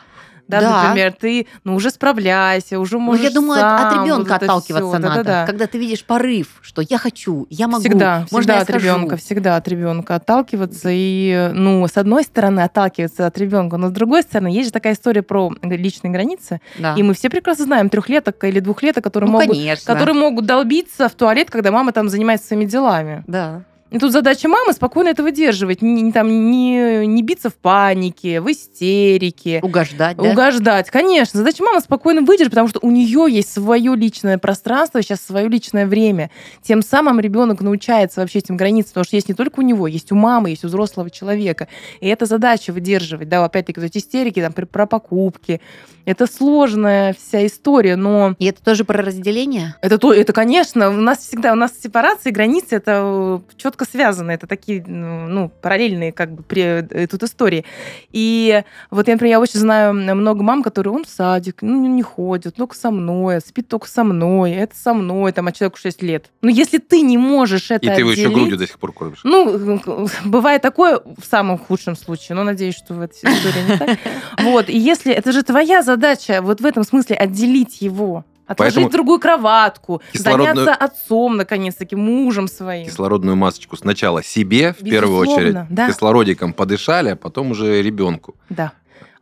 Да, 0.48 0.60
Да. 0.60 0.84
например, 0.84 1.14
ты, 1.14 1.48
ну, 1.64 1.76
уже 1.76 1.90
справляйся, 1.92 2.80
уже 2.80 2.96
Ну, 2.98 3.02
можешь 3.04 3.24
я 3.24 3.32
думаю, 3.32 3.54
от- 3.54 3.60
сам, 3.62 3.88
от 3.88 3.94
вот 3.96 4.04
ребенка 4.06 4.36
это 4.36 4.46
отталкиваться 4.46 4.88
всё. 4.88 4.98
надо. 5.00 5.16
Да-да-да. 5.24 5.46
Когда 5.46 5.68
ты 5.68 5.78
видишь 5.78 6.04
порыв, 6.04 6.48
что 6.62 6.82
я 6.82 6.98
хочу, 6.98 7.48
я 7.50 7.68
могу. 7.68 7.82
Всегда, 7.82 8.26
можно 8.32 8.40
всегда 8.40 8.54
я 8.56 8.60
от 8.62 8.68
схожу. 8.70 8.86
ребенка, 8.86 9.16
всегда 9.18 9.56
от 9.56 9.68
ребенка 9.68 10.16
отталкиваться. 10.16 10.90
И, 10.92 11.52
ну, 11.54 11.88
с 11.88 11.98
одной 11.98 12.24
стороны, 12.24 12.62
отталкиваться 12.62 13.28
от 13.28 13.38
ребенка, 13.38 13.78
но 13.78 13.88
с 13.90 13.92
другой 13.92 14.24
стороны, 14.24 14.48
есть 14.48 14.68
же 14.68 14.72
такая 14.72 14.94
история 14.94 15.22
про 15.22 15.52
личные 15.62 16.12
границы. 16.12 16.60
Да. 16.78 16.96
И 16.96 17.04
мы 17.04 17.14
все 17.14 17.30
прекрасно 17.30 17.66
знаем 17.66 17.90
трехлеток 17.90 18.44
или 18.44 18.60
двухлеток, 18.60 19.04
которые, 19.04 19.28
ну, 19.32 19.40
могут, 19.40 19.56
конечно. 19.56 19.94
которые 19.94 20.16
могут 20.16 20.46
долбиться 20.46 21.08
в 21.10 21.14
туалет, 21.14 21.50
когда 21.50 21.72
мама 21.72 21.92
там 21.92 22.10
занимается 22.10 22.48
своими 22.48 22.66
делами. 22.66 23.24
Да. 23.28 23.62
И 23.92 24.00
тут 24.00 24.14
задача 24.14 24.48
мамы 24.48 24.72
спокойно 24.72 25.10
это 25.10 25.22
выдерживать, 25.22 25.82
не, 25.82 26.14
там, 26.14 26.50
не, 26.50 27.06
не 27.06 27.24
биться 27.24 27.50
в 27.50 27.56
панике, 27.56 28.40
в 28.40 28.50
истерике. 28.50 29.60
Угождать, 29.62 30.16
да? 30.16 30.32
Угождать, 30.32 30.90
конечно. 30.90 31.40
Задача 31.40 31.62
мамы 31.62 31.82
спокойно 31.82 32.22
выдержать, 32.22 32.52
потому 32.52 32.70
что 32.70 32.80
у 32.82 32.90
нее 32.90 33.26
есть 33.30 33.52
свое 33.52 33.94
личное 33.98 34.38
пространство, 34.38 35.02
сейчас 35.02 35.20
свое 35.20 35.50
личное 35.50 35.86
время. 35.86 36.32
Тем 36.64 36.82
самым 36.82 37.20
ребенок 37.20 37.60
научается 37.60 38.22
вообще 38.22 38.40
этим 38.40 38.56
границам, 38.56 38.92
потому 38.92 39.04
что 39.04 39.18
есть 39.18 39.28
не 39.28 39.36
только 39.36 39.60
у 39.60 39.64
него, 39.64 39.88
есть 39.88 40.14
у 40.14 40.16
мамы, 40.16 40.52
есть 40.52 40.64
у 40.64 40.68
взрослого 40.68 41.10
человека. 41.10 41.68
И 42.00 42.08
это 42.08 42.26
задача 42.26 42.72
выдерживать, 42.72 43.28
да, 43.28 43.44
опять-таки, 43.44 43.82
эти 43.82 43.98
истерики 43.98 44.42
там, 44.42 44.54
про 44.54 44.86
покупки. 44.86 45.60
Это 46.06 46.28
сложная 46.28 47.14
вся 47.14 47.46
история, 47.46 47.96
но 47.96 48.36
И 48.40 48.46
это 48.46 48.64
тоже 48.64 48.86
про 48.86 49.04
разделение? 49.04 49.76
это, 49.82 49.98
то, 49.98 50.14
это, 50.14 50.34
конечно, 50.34 50.90
у 50.90 50.94
нас 50.94 51.20
всегда, 51.20 51.52
у 51.52 51.56
нас 51.56 51.74
сепарация, 51.80 52.32
границы, 52.32 52.78
это 52.78 53.42
четко 53.58 53.81
связано, 53.86 54.32
это 54.32 54.48
такие, 54.48 54.84
ну, 54.86 55.50
параллельные 55.62 56.12
как 56.12 56.32
бы 56.32 56.44
при, 56.44 56.62
э, 56.62 57.08
тут 57.08 57.24
истории. 57.24 57.66
И 58.12 58.64
вот, 58.90 59.08
я, 59.08 59.14
например, 59.14 59.32
я 59.32 59.40
очень 59.40 59.60
знаю 59.60 59.94
много 59.94 60.44
мам, 60.44 60.64
которые, 60.64 60.94
он 60.94 61.06
в 61.06 61.10
садик, 61.10 61.62
ну, 61.62 61.88
не 61.88 62.02
ходит, 62.04 62.56
только 62.56 62.76
со 62.76 62.92
мной, 62.92 63.40
спит 63.42 63.68
только 63.68 63.88
со 63.88 64.04
мной, 64.04 64.52
это 64.52 64.76
со 64.76 64.94
мной, 64.94 65.32
там, 65.32 65.48
а 65.48 65.52
человеку 65.52 65.78
6 65.78 66.02
лет. 66.02 66.32
Но 66.42 66.50
если 66.50 66.78
ты 66.78 67.02
не 67.02 67.18
можешь 67.18 67.72
это 67.72 67.86
И 67.86 67.90
ты 67.90 68.02
его 68.02 68.12
еще 68.12 68.22
отделить- 68.24 68.36
грудью 68.38 68.58
до 68.58 68.68
сих 68.68 68.80
пор 68.80 68.94
кормишь. 68.94 69.22
ну, 69.24 69.80
бывает 70.26 70.62
такое 70.62 71.00
в 71.00 71.26
самом 71.26 71.58
худшем 71.58 71.96
случае, 71.96 72.36
но 72.36 72.44
надеюсь, 72.44 72.76
что 72.76 72.94
в 72.94 73.02
этой 73.02 73.16
истории 73.18 73.72
не 73.72 73.78
так. 73.78 73.98
Вот, 74.42 74.70
и 74.70 74.78
если 74.78 75.14
это 75.14 75.32
же 75.32 75.44
твоя 75.44 75.82
задача 75.84 76.42
вот 76.42 76.62
в 76.62 76.66
этом 76.66 76.84
смысле 76.84 77.16
отделить 77.16 77.82
его, 77.82 78.26
отложить 78.52 78.76
Поэтому 78.76 78.90
другую 78.92 79.20
кроватку, 79.20 80.02
кислородную- 80.14 80.56
заняться 80.66 80.76
отцом, 80.76 81.38
наконец-таки, 81.38 81.96
мужем 81.96 82.48
своим. 82.48 82.86
Кислородную 82.88 83.36
масочку 83.36 83.76
сначала 83.78 84.24
себе, 84.24 84.74
в 84.74 84.84
первую 84.84 85.18
очередь, 85.20 85.56
да. 85.70 85.88
кислородиком 85.90 86.54
подышали, 86.54 87.10
а 87.10 87.16
потом 87.16 87.52
уже 87.52 87.82
ребенку. 87.82 88.36
Да. 88.50 88.72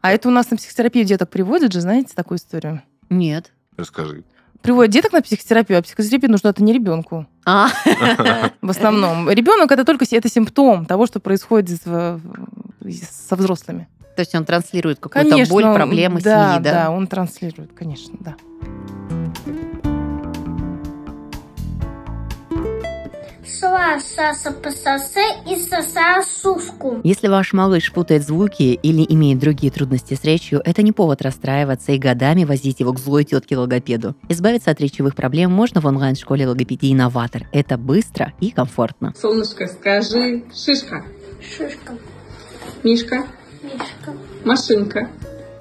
А 0.01 0.11
это 0.11 0.29
у 0.29 0.31
нас 0.31 0.49
на 0.51 0.57
психотерапию 0.57 1.03
деток 1.05 1.29
приводят 1.29 1.73
же, 1.73 1.81
знаете, 1.81 2.13
такую 2.15 2.37
историю? 2.37 2.81
Нет. 3.09 3.51
Расскажи. 3.77 4.23
Приводят 4.61 4.91
деток 4.91 5.13
на 5.13 5.21
психотерапию, 5.21 5.79
а 5.79 5.81
психотерапия 5.81 6.29
нужна 6.29 6.49
это 6.49 6.61
не 6.63 6.73
ребенку. 6.73 7.25
А, 7.45 7.69
В 8.61 8.69
основном. 8.69 9.29
Ребенок 9.29 9.71
это 9.71 9.85
только 9.85 10.05
это 10.11 10.29
симптом 10.29 10.85
того, 10.85 11.05
что 11.05 11.19
происходит 11.19 11.79
в- 11.85 12.19
со 13.27 13.35
взрослыми. 13.35 13.87
то 14.15 14.21
есть 14.21 14.35
он 14.35 14.43
транслирует 14.43 14.99
какую-то 14.99 15.29
Конечно, 15.29 15.53
боль, 15.53 15.63
проблемы 15.73 16.19
да, 16.21 16.53
семьи, 16.55 16.63
да? 16.63 16.73
Да, 16.85 16.91
он 16.91 17.07
транслирует, 17.07 17.71
конечно, 17.73 18.15
да. 18.19 18.35
Если 27.03 27.27
ваш 27.27 27.53
малыш 27.53 27.91
путает 27.91 28.23
звуки 28.23 28.63
или 28.63 29.05
имеет 29.09 29.39
другие 29.39 29.71
трудности 29.71 30.13
с 30.13 30.23
речью, 30.23 30.61
это 30.63 30.81
не 30.81 30.91
повод 30.91 31.21
расстраиваться 31.21 31.91
и 31.91 31.97
годами 31.97 32.43
возить 32.43 32.79
его 32.79 32.93
к 32.93 32.99
злой 32.99 33.23
тетке 33.23 33.57
логопеду. 33.57 34.15
Избавиться 34.29 34.71
от 34.71 34.79
речевых 34.79 35.15
проблем 35.15 35.51
можно 35.51 35.81
в 35.81 35.85
онлайн-школе 35.85 36.47
логопедии 36.47 36.93
«Инноватор». 36.93 37.47
Это 37.51 37.77
быстро 37.77 38.33
и 38.39 38.51
комфортно. 38.51 39.13
Солнышко, 39.19 39.67
скажи 39.67 40.43
шишка, 40.53 41.03
Шишка, 41.41 41.93
мишка, 42.83 43.25
мишка, 43.63 44.13
машинка. 44.43 45.09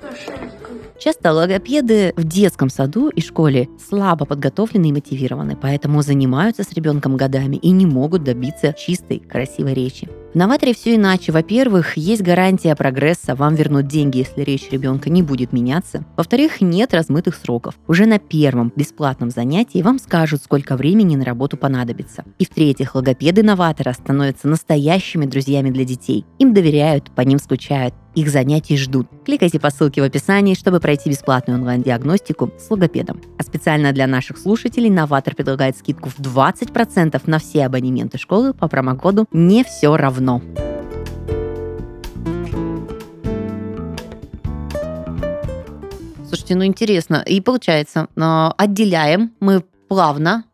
машинка. 0.03 0.78
Часто 0.99 1.33
логопеды 1.33 2.13
в 2.17 2.25
детском 2.25 2.69
саду 2.69 3.09
и 3.09 3.21
школе 3.21 3.69
слабо 3.89 4.25
подготовлены 4.25 4.87
и 4.87 4.93
мотивированы, 4.93 5.57
поэтому 5.57 6.03
занимаются 6.03 6.65
с 6.65 6.73
ребенком 6.73 7.17
годами 7.17 7.55
и 7.55 7.71
не 7.71 7.87
могут 7.87 8.25
добиться 8.25 8.73
чистой, 8.73 9.21
красивой 9.21 9.75
речи. 9.75 10.09
В 10.39 10.41
новаторе 10.41 10.73
все 10.73 10.95
иначе. 10.95 11.33
Во-первых, 11.33 11.97
есть 11.97 12.23
гарантия 12.23 12.77
прогресса, 12.77 13.35
вам 13.35 13.57
вернут 13.57 13.89
деньги, 13.89 14.19
если 14.19 14.43
речь 14.43 14.71
ребенка 14.71 15.11
не 15.11 15.21
будет 15.21 15.53
меняться. 15.53 16.05
Во-вторых, 16.17 16.61
нет 16.61 16.95
размытых 16.95 17.35
сроков. 17.35 17.75
Уже 17.89 18.07
на 18.07 18.21
первом 18.21 18.73
бесплатном 18.77 19.31
занятии 19.31 19.83
вам 19.83 19.99
скажут, 19.99 20.41
сколько 20.41 20.77
времени 20.77 21.17
на 21.17 21.25
работу 21.25 21.57
понадобится. 21.57 22.25
И 22.39 22.45
в-третьих, 22.45 22.95
логопеды 22.95 23.43
новатора 23.43 23.93
становятся 23.93 24.47
настоящими 24.47 25.27
друзьями 25.27 25.71
для 25.71 25.83
детей. 25.83 26.25
Им 26.39 26.55
доверяют, 26.55 27.11
по 27.11 27.23
ним 27.23 27.41
скучают, 27.41 27.93
их 28.15 28.31
занятий 28.31 28.77
ждут. 28.77 29.07
Кликайте 29.25 29.61
по 29.61 29.71
ссылке 29.71 30.03
в 30.03 30.05
описании, 30.05 30.55
чтобы 30.55 30.81
пройти 30.81 31.11
бесплатную 31.11 31.59
онлайн-диагностику 31.59 32.53
с 32.59 32.71
логопедом. 32.71 33.21
А 33.39 33.43
специально 33.43 33.93
для 33.93 34.07
наших 34.07 34.39
слушателей 34.39 34.91
Новатор 34.91 35.35
предлагает 35.35 35.77
скидку 35.77 36.09
в 36.09 36.19
20% 36.19 37.21
на 37.27 37.39
все 37.39 37.67
абонементы 37.67 38.19
школы 38.19 38.55
по 38.55 38.67
промокоду 38.67 39.27
«Не 39.33 39.63
все 39.63 39.97
равно». 39.97 40.28
Слушайте, 46.27 46.55
ну 46.57 46.65
интересно. 46.65 47.23
И 47.27 47.41
получается, 47.41 48.09
э, 48.15 48.49
отделяем 48.59 49.33
мы 49.41 49.65
плавно, 49.89 50.45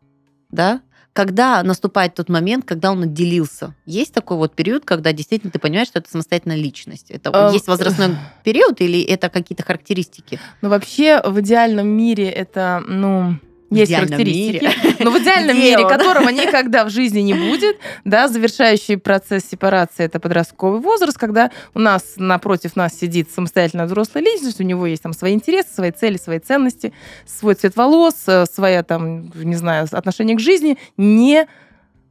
да, 0.51 0.81
когда 1.15 1.63
наступает 1.63 2.15
тот 2.15 2.29
момент, 2.29 2.65
когда 2.65 2.91
он 2.91 3.05
отделился? 3.05 3.75
Есть 3.87 4.13
такой 4.13 4.37
вот 4.37 4.55
период, 4.55 4.85
когда 4.85 5.13
действительно 5.13 5.53
ты 5.53 5.59
понимаешь, 5.59 5.89
что 5.89 6.01
это 6.01 6.11
самостоятельная 6.11 6.57
личность? 6.57 7.11
Это 7.11 7.31
А, 7.33 7.53
есть 7.53 7.69
возрастной 7.69 8.17
период 8.43 8.81
или 8.81 9.01
это 9.03 9.31
какие-то 9.31 9.63
характеристики? 9.63 10.41
Ну, 10.61 10.69
вообще, 10.69 11.21
в 11.25 11.41
идеальном 11.41 11.87
мире 11.87 12.29
это, 12.29 12.83
ну, 12.87 13.37
есть 13.71 13.95
характеристики. 13.95 14.65
мире. 14.65 14.97
Но 15.01 15.11
в 15.11 15.19
идеальном 15.19 15.57
Где 15.57 15.71
мире, 15.71 15.85
он? 15.85 15.89
которого 15.89 16.29
никогда 16.29 16.85
в 16.85 16.91
жизни 16.91 17.21
не 17.21 17.35
будет, 17.35 17.77
да, 18.05 18.29
завершающий 18.29 18.97
процесс 18.97 19.45
сепарации 19.45 20.05
это 20.05 20.21
подростковый 20.21 20.81
возраст, 20.81 21.19
когда 21.19 21.51
у 21.75 21.79
нас 21.79 22.15
напротив 22.17 22.77
нас 22.77 22.95
сидит 22.99 23.31
самостоятельная 23.31 23.87
взрослая 23.87 24.23
личность, 24.23 24.61
у 24.61 24.65
него 24.65 24.87
есть 24.87 25.03
там 25.03 25.13
свои 25.13 25.35
интересы, 25.35 25.73
свои 25.75 25.91
цели, 25.91 26.17
свои 26.17 26.39
ценности, 26.39 26.93
свой 27.27 27.55
цвет 27.55 27.77
волос, 27.77 28.15
э, 28.27 28.47
своя 28.47 28.83
там, 28.83 29.31
не 29.35 29.57
знаю, 29.57 29.87
отношение 29.91 30.37
к 30.37 30.41
жизни, 30.41 30.79
не 30.97 31.47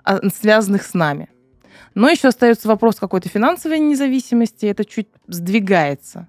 а, 0.03 0.19
связанных 0.29 0.83
с 0.83 0.93
нами. 0.93 1.29
Но 1.95 2.09
еще 2.09 2.29
остается 2.29 2.67
вопрос 2.67 2.95
какой-то 2.95 3.29
финансовой 3.29 3.79
независимости, 3.79 4.65
это 4.65 4.83
чуть 4.83 5.07
сдвигается. 5.27 6.27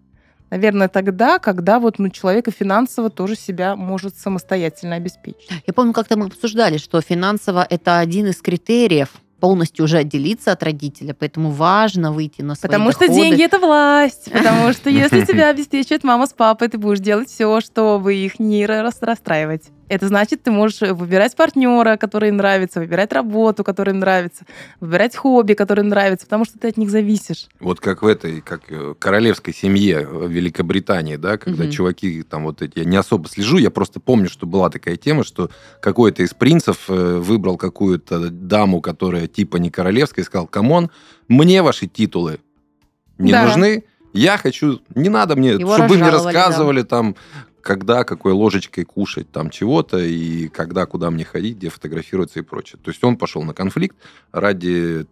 Наверное, 0.55 0.87
тогда, 0.87 1.41
когда 1.41 1.81
вот 1.81 1.99
ну, 1.99 2.11
человека 2.11 2.53
финансово 2.53 3.11
тоже 3.11 3.35
себя 3.35 3.75
может 3.75 4.17
самостоятельно 4.17 4.95
обеспечить. 4.95 5.51
Я 5.67 5.73
помню, 5.75 5.93
как-то 5.93 6.17
мы 6.17 6.27
обсуждали, 6.27 6.79
что 6.79 7.01
финансово 7.01 7.67
это 7.69 7.99
один 7.99 8.29
из 8.29 8.37
критериев 8.41 9.09
полностью 9.41 9.85
уже 9.85 9.99
отделиться 9.99 10.53
от 10.53 10.63
родителя, 10.63 11.13
поэтому 11.13 11.51
важно 11.51 12.13
выйти 12.13 12.43
на 12.43 12.55
свои 12.55 12.71
Потому 12.71 12.93
что 12.93 13.01
доходы. 13.01 13.21
деньги 13.21 13.43
это 13.43 13.59
власть. 13.59 14.31
Потому 14.31 14.73
что 14.73 14.91
если 14.91 15.25
тебя 15.27 15.49
обеспечивает 15.49 16.05
мама 16.05 16.29
с 16.29 16.33
папой, 16.33 16.69
ты 16.69 16.79
будешь 16.79 17.01
делать 17.01 17.29
все, 17.29 17.61
чтобы 17.61 18.15
их 18.15 18.39
не 18.39 18.65
рас- 18.65 19.03
расстраивать. 19.03 19.65
Это 19.89 20.09
значит, 20.09 20.43
ты 20.43 20.51
можешь 20.51 20.81
выбирать 20.81 21.37
партнера, 21.37 21.97
который 21.99 22.31
им 22.31 22.37
нравится, 22.39 22.81
выбирать 22.81 23.13
работу, 23.13 23.65
которая 23.65 23.95
им 23.95 24.01
нравится, 24.01 24.45
выбирать 24.81 25.15
хобби, 25.15 25.53
которое 25.53 25.83
им 25.83 25.89
нравится, 25.89 26.25
потому 26.27 26.45
что 26.47 26.59
ты 26.59 26.69
от 26.69 26.77
них 26.79 26.89
зависишь. 26.91 27.49
Вот 27.61 27.81
как 27.81 28.03
в 28.03 28.07
этой, 28.07 28.41
как 28.41 28.63
э, 28.71 28.95
королевской 28.99 29.53
семье 29.53 30.07
в 30.07 30.31
Великобритании, 30.31 31.17
да, 31.17 31.37
когда 31.37 31.65
Мгм. 31.65 31.73
чуваки 31.73 32.23
там 32.23 32.45
вот 32.45 32.63
эти, 32.63 32.79
я 32.79 32.85
не 32.87 32.97
особо 32.97 33.29
слежу, 33.29 33.59
я 33.59 33.71
просто 33.71 34.01
помню, 34.01 34.29
что 34.31 34.47
была 34.47 34.71
такая 34.71 34.97
тема, 34.97 35.23
что 35.23 35.51
какой-то 35.81 36.23
из 36.23 36.33
принцев 36.33 36.85
э, 36.89 37.19
выбрал 37.19 37.57
какую-то 37.59 38.31
даму, 38.31 38.81
которая 38.81 39.27
типа 39.27 39.59
не 39.59 39.71
королевская, 39.71 40.25
и 40.25 40.27
сказал, 40.27 40.47
come 40.47 40.72
on, 40.72 40.91
мне 41.29 41.63
ваши 41.63 41.87
титулы 41.87 42.41
не 43.19 43.33
Да. 43.33 43.45
нужны, 43.45 43.85
я 44.15 44.39
хочу, 44.39 44.81
не 44.95 45.09
надо 45.09 45.37
мне, 45.37 45.51
Его 45.51 45.75
чтобы 45.75 45.89
вы 45.91 45.97
мне 45.97 46.05
разжаловали, 46.09 46.33
да. 46.35 46.41
рассказывали 46.41 46.83
там, 46.83 47.17
когда, 47.65 48.05
какой 48.05 48.33
ложечкой 48.33 48.85
кушать 48.85 49.33
там 49.33 49.49
чего-то, 49.49 49.99
и 49.99 50.49
когда, 50.49 50.85
куда 50.85 51.11
мне 51.11 51.25
ходить, 51.25 51.57
где 51.57 51.71
фотографироваться 51.71 52.39
и 52.39 52.43
прочее. 52.43 52.79
То 52.85 52.91
есть 52.91 53.03
он 53.03 53.17
пошел 53.17 53.43
на 53.43 53.55
конфликт 53.55 53.97
ради 54.33 55.07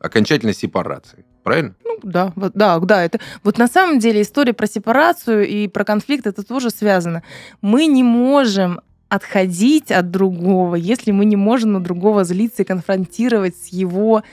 окончательной 0.00 0.52
сепарации. 0.52 1.24
Правильно? 1.44 1.74
Ну, 1.84 1.98
да, 2.02 2.32
вот, 2.34 2.52
да, 2.54 2.78
да, 2.80 3.04
это 3.04 3.20
вот 3.44 3.56
на 3.56 3.68
самом 3.68 4.00
деле 4.00 4.22
история 4.22 4.52
про 4.52 4.66
сепарацию 4.66 5.46
и 5.46 5.68
про 5.68 5.84
конфликт 5.84 6.26
это 6.26 6.42
тоже 6.42 6.70
связано. 6.70 7.22
Мы 7.60 7.86
не 7.86 8.02
можем 8.02 8.80
отходить 9.08 9.92
от 9.92 10.10
другого, 10.10 10.74
если 10.74 11.12
мы 11.12 11.24
не 11.24 11.36
можем 11.36 11.72
на 11.72 11.80
другого 11.80 12.24
злиться 12.24 12.62
и 12.62 12.64
конфронтировать 12.64 13.56
с 13.56 13.68
его 13.68 14.24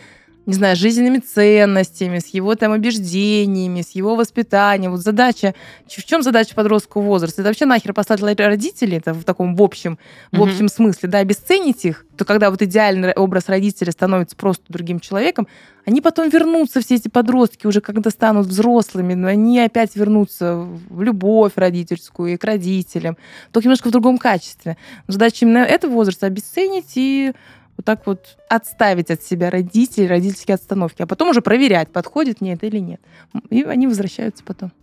не 0.46 0.54
знаю, 0.54 0.76
жизненными 0.76 1.20
ценностями, 1.20 2.20
с 2.20 2.28
его 2.28 2.56
там 2.56 2.72
убеждениями, 2.72 3.82
с 3.82 3.92
его 3.92 4.16
воспитанием. 4.16 4.92
Вот 4.92 5.02
задача, 5.02 5.54
в 5.88 6.04
чем 6.04 6.24
задача 6.24 6.56
подросткового 6.56 7.08
возраста? 7.08 7.42
Это 7.42 7.50
вообще 7.50 7.66
нахер 7.66 7.94
послать 7.94 8.22
ла- 8.22 8.34
родителей, 8.36 8.98
это 8.98 9.14
в 9.14 9.24
таком 9.24 9.56
в 9.56 9.62
общем, 9.62 10.00
в 10.32 10.40
Мгм. 10.40 10.50
общем 10.50 10.68
смысле, 10.70 11.10
да, 11.10 11.20
обесценить 11.20 11.86
их, 11.86 12.06
то 12.18 12.26
когда 12.26 12.50
вот 12.50 12.62
идеальный 12.62 13.14
образ 13.14 13.48
родителя 13.48 13.92
становится 13.92 14.36
просто 14.36 14.64
другим 14.70 15.00
человеком, 15.00 15.48
они 15.86 16.02
потом 16.02 16.30
вернутся, 16.30 16.82
все 16.82 16.96
эти 16.96 17.08
подростки 17.08 17.66
уже 17.66 17.82
когда 17.82 18.10
станут 18.10 18.48
взрослыми, 18.48 19.14
но 19.14 19.28
они 19.28 19.60
опять 19.60 19.96
вернутся 19.96 20.56
в 20.90 21.02
любовь 21.02 21.54
родительскую 21.56 22.34
и 22.34 22.38
к 22.38 22.44
родителям, 22.44 23.18
только 23.52 23.68
немножко 23.68 23.88
в 23.88 23.92
другом 23.92 24.18
качестве. 24.18 24.78
Задача 25.08 25.46
именно 25.46 25.60
этого 25.60 25.92
возраста 25.92 26.26
обесценить 26.28 26.92
и 26.96 27.34
вот 27.80 27.86
так 27.86 28.06
вот 28.06 28.38
отставить 28.50 29.10
от 29.10 29.24
себя 29.24 29.50
родителей, 29.50 30.06
родительские 30.06 30.56
отстановки, 30.56 31.02
а 31.02 31.08
потом 31.08 31.30
уже 31.30 31.42
проверять, 31.42 31.90
подходит 31.94 32.42
мне 32.42 32.54
это 32.54 32.66
или 32.66 32.80
нет. 32.80 33.00
И 33.50 33.64
они 33.64 33.88
возвращаются 33.88 34.44
потом 34.44 34.74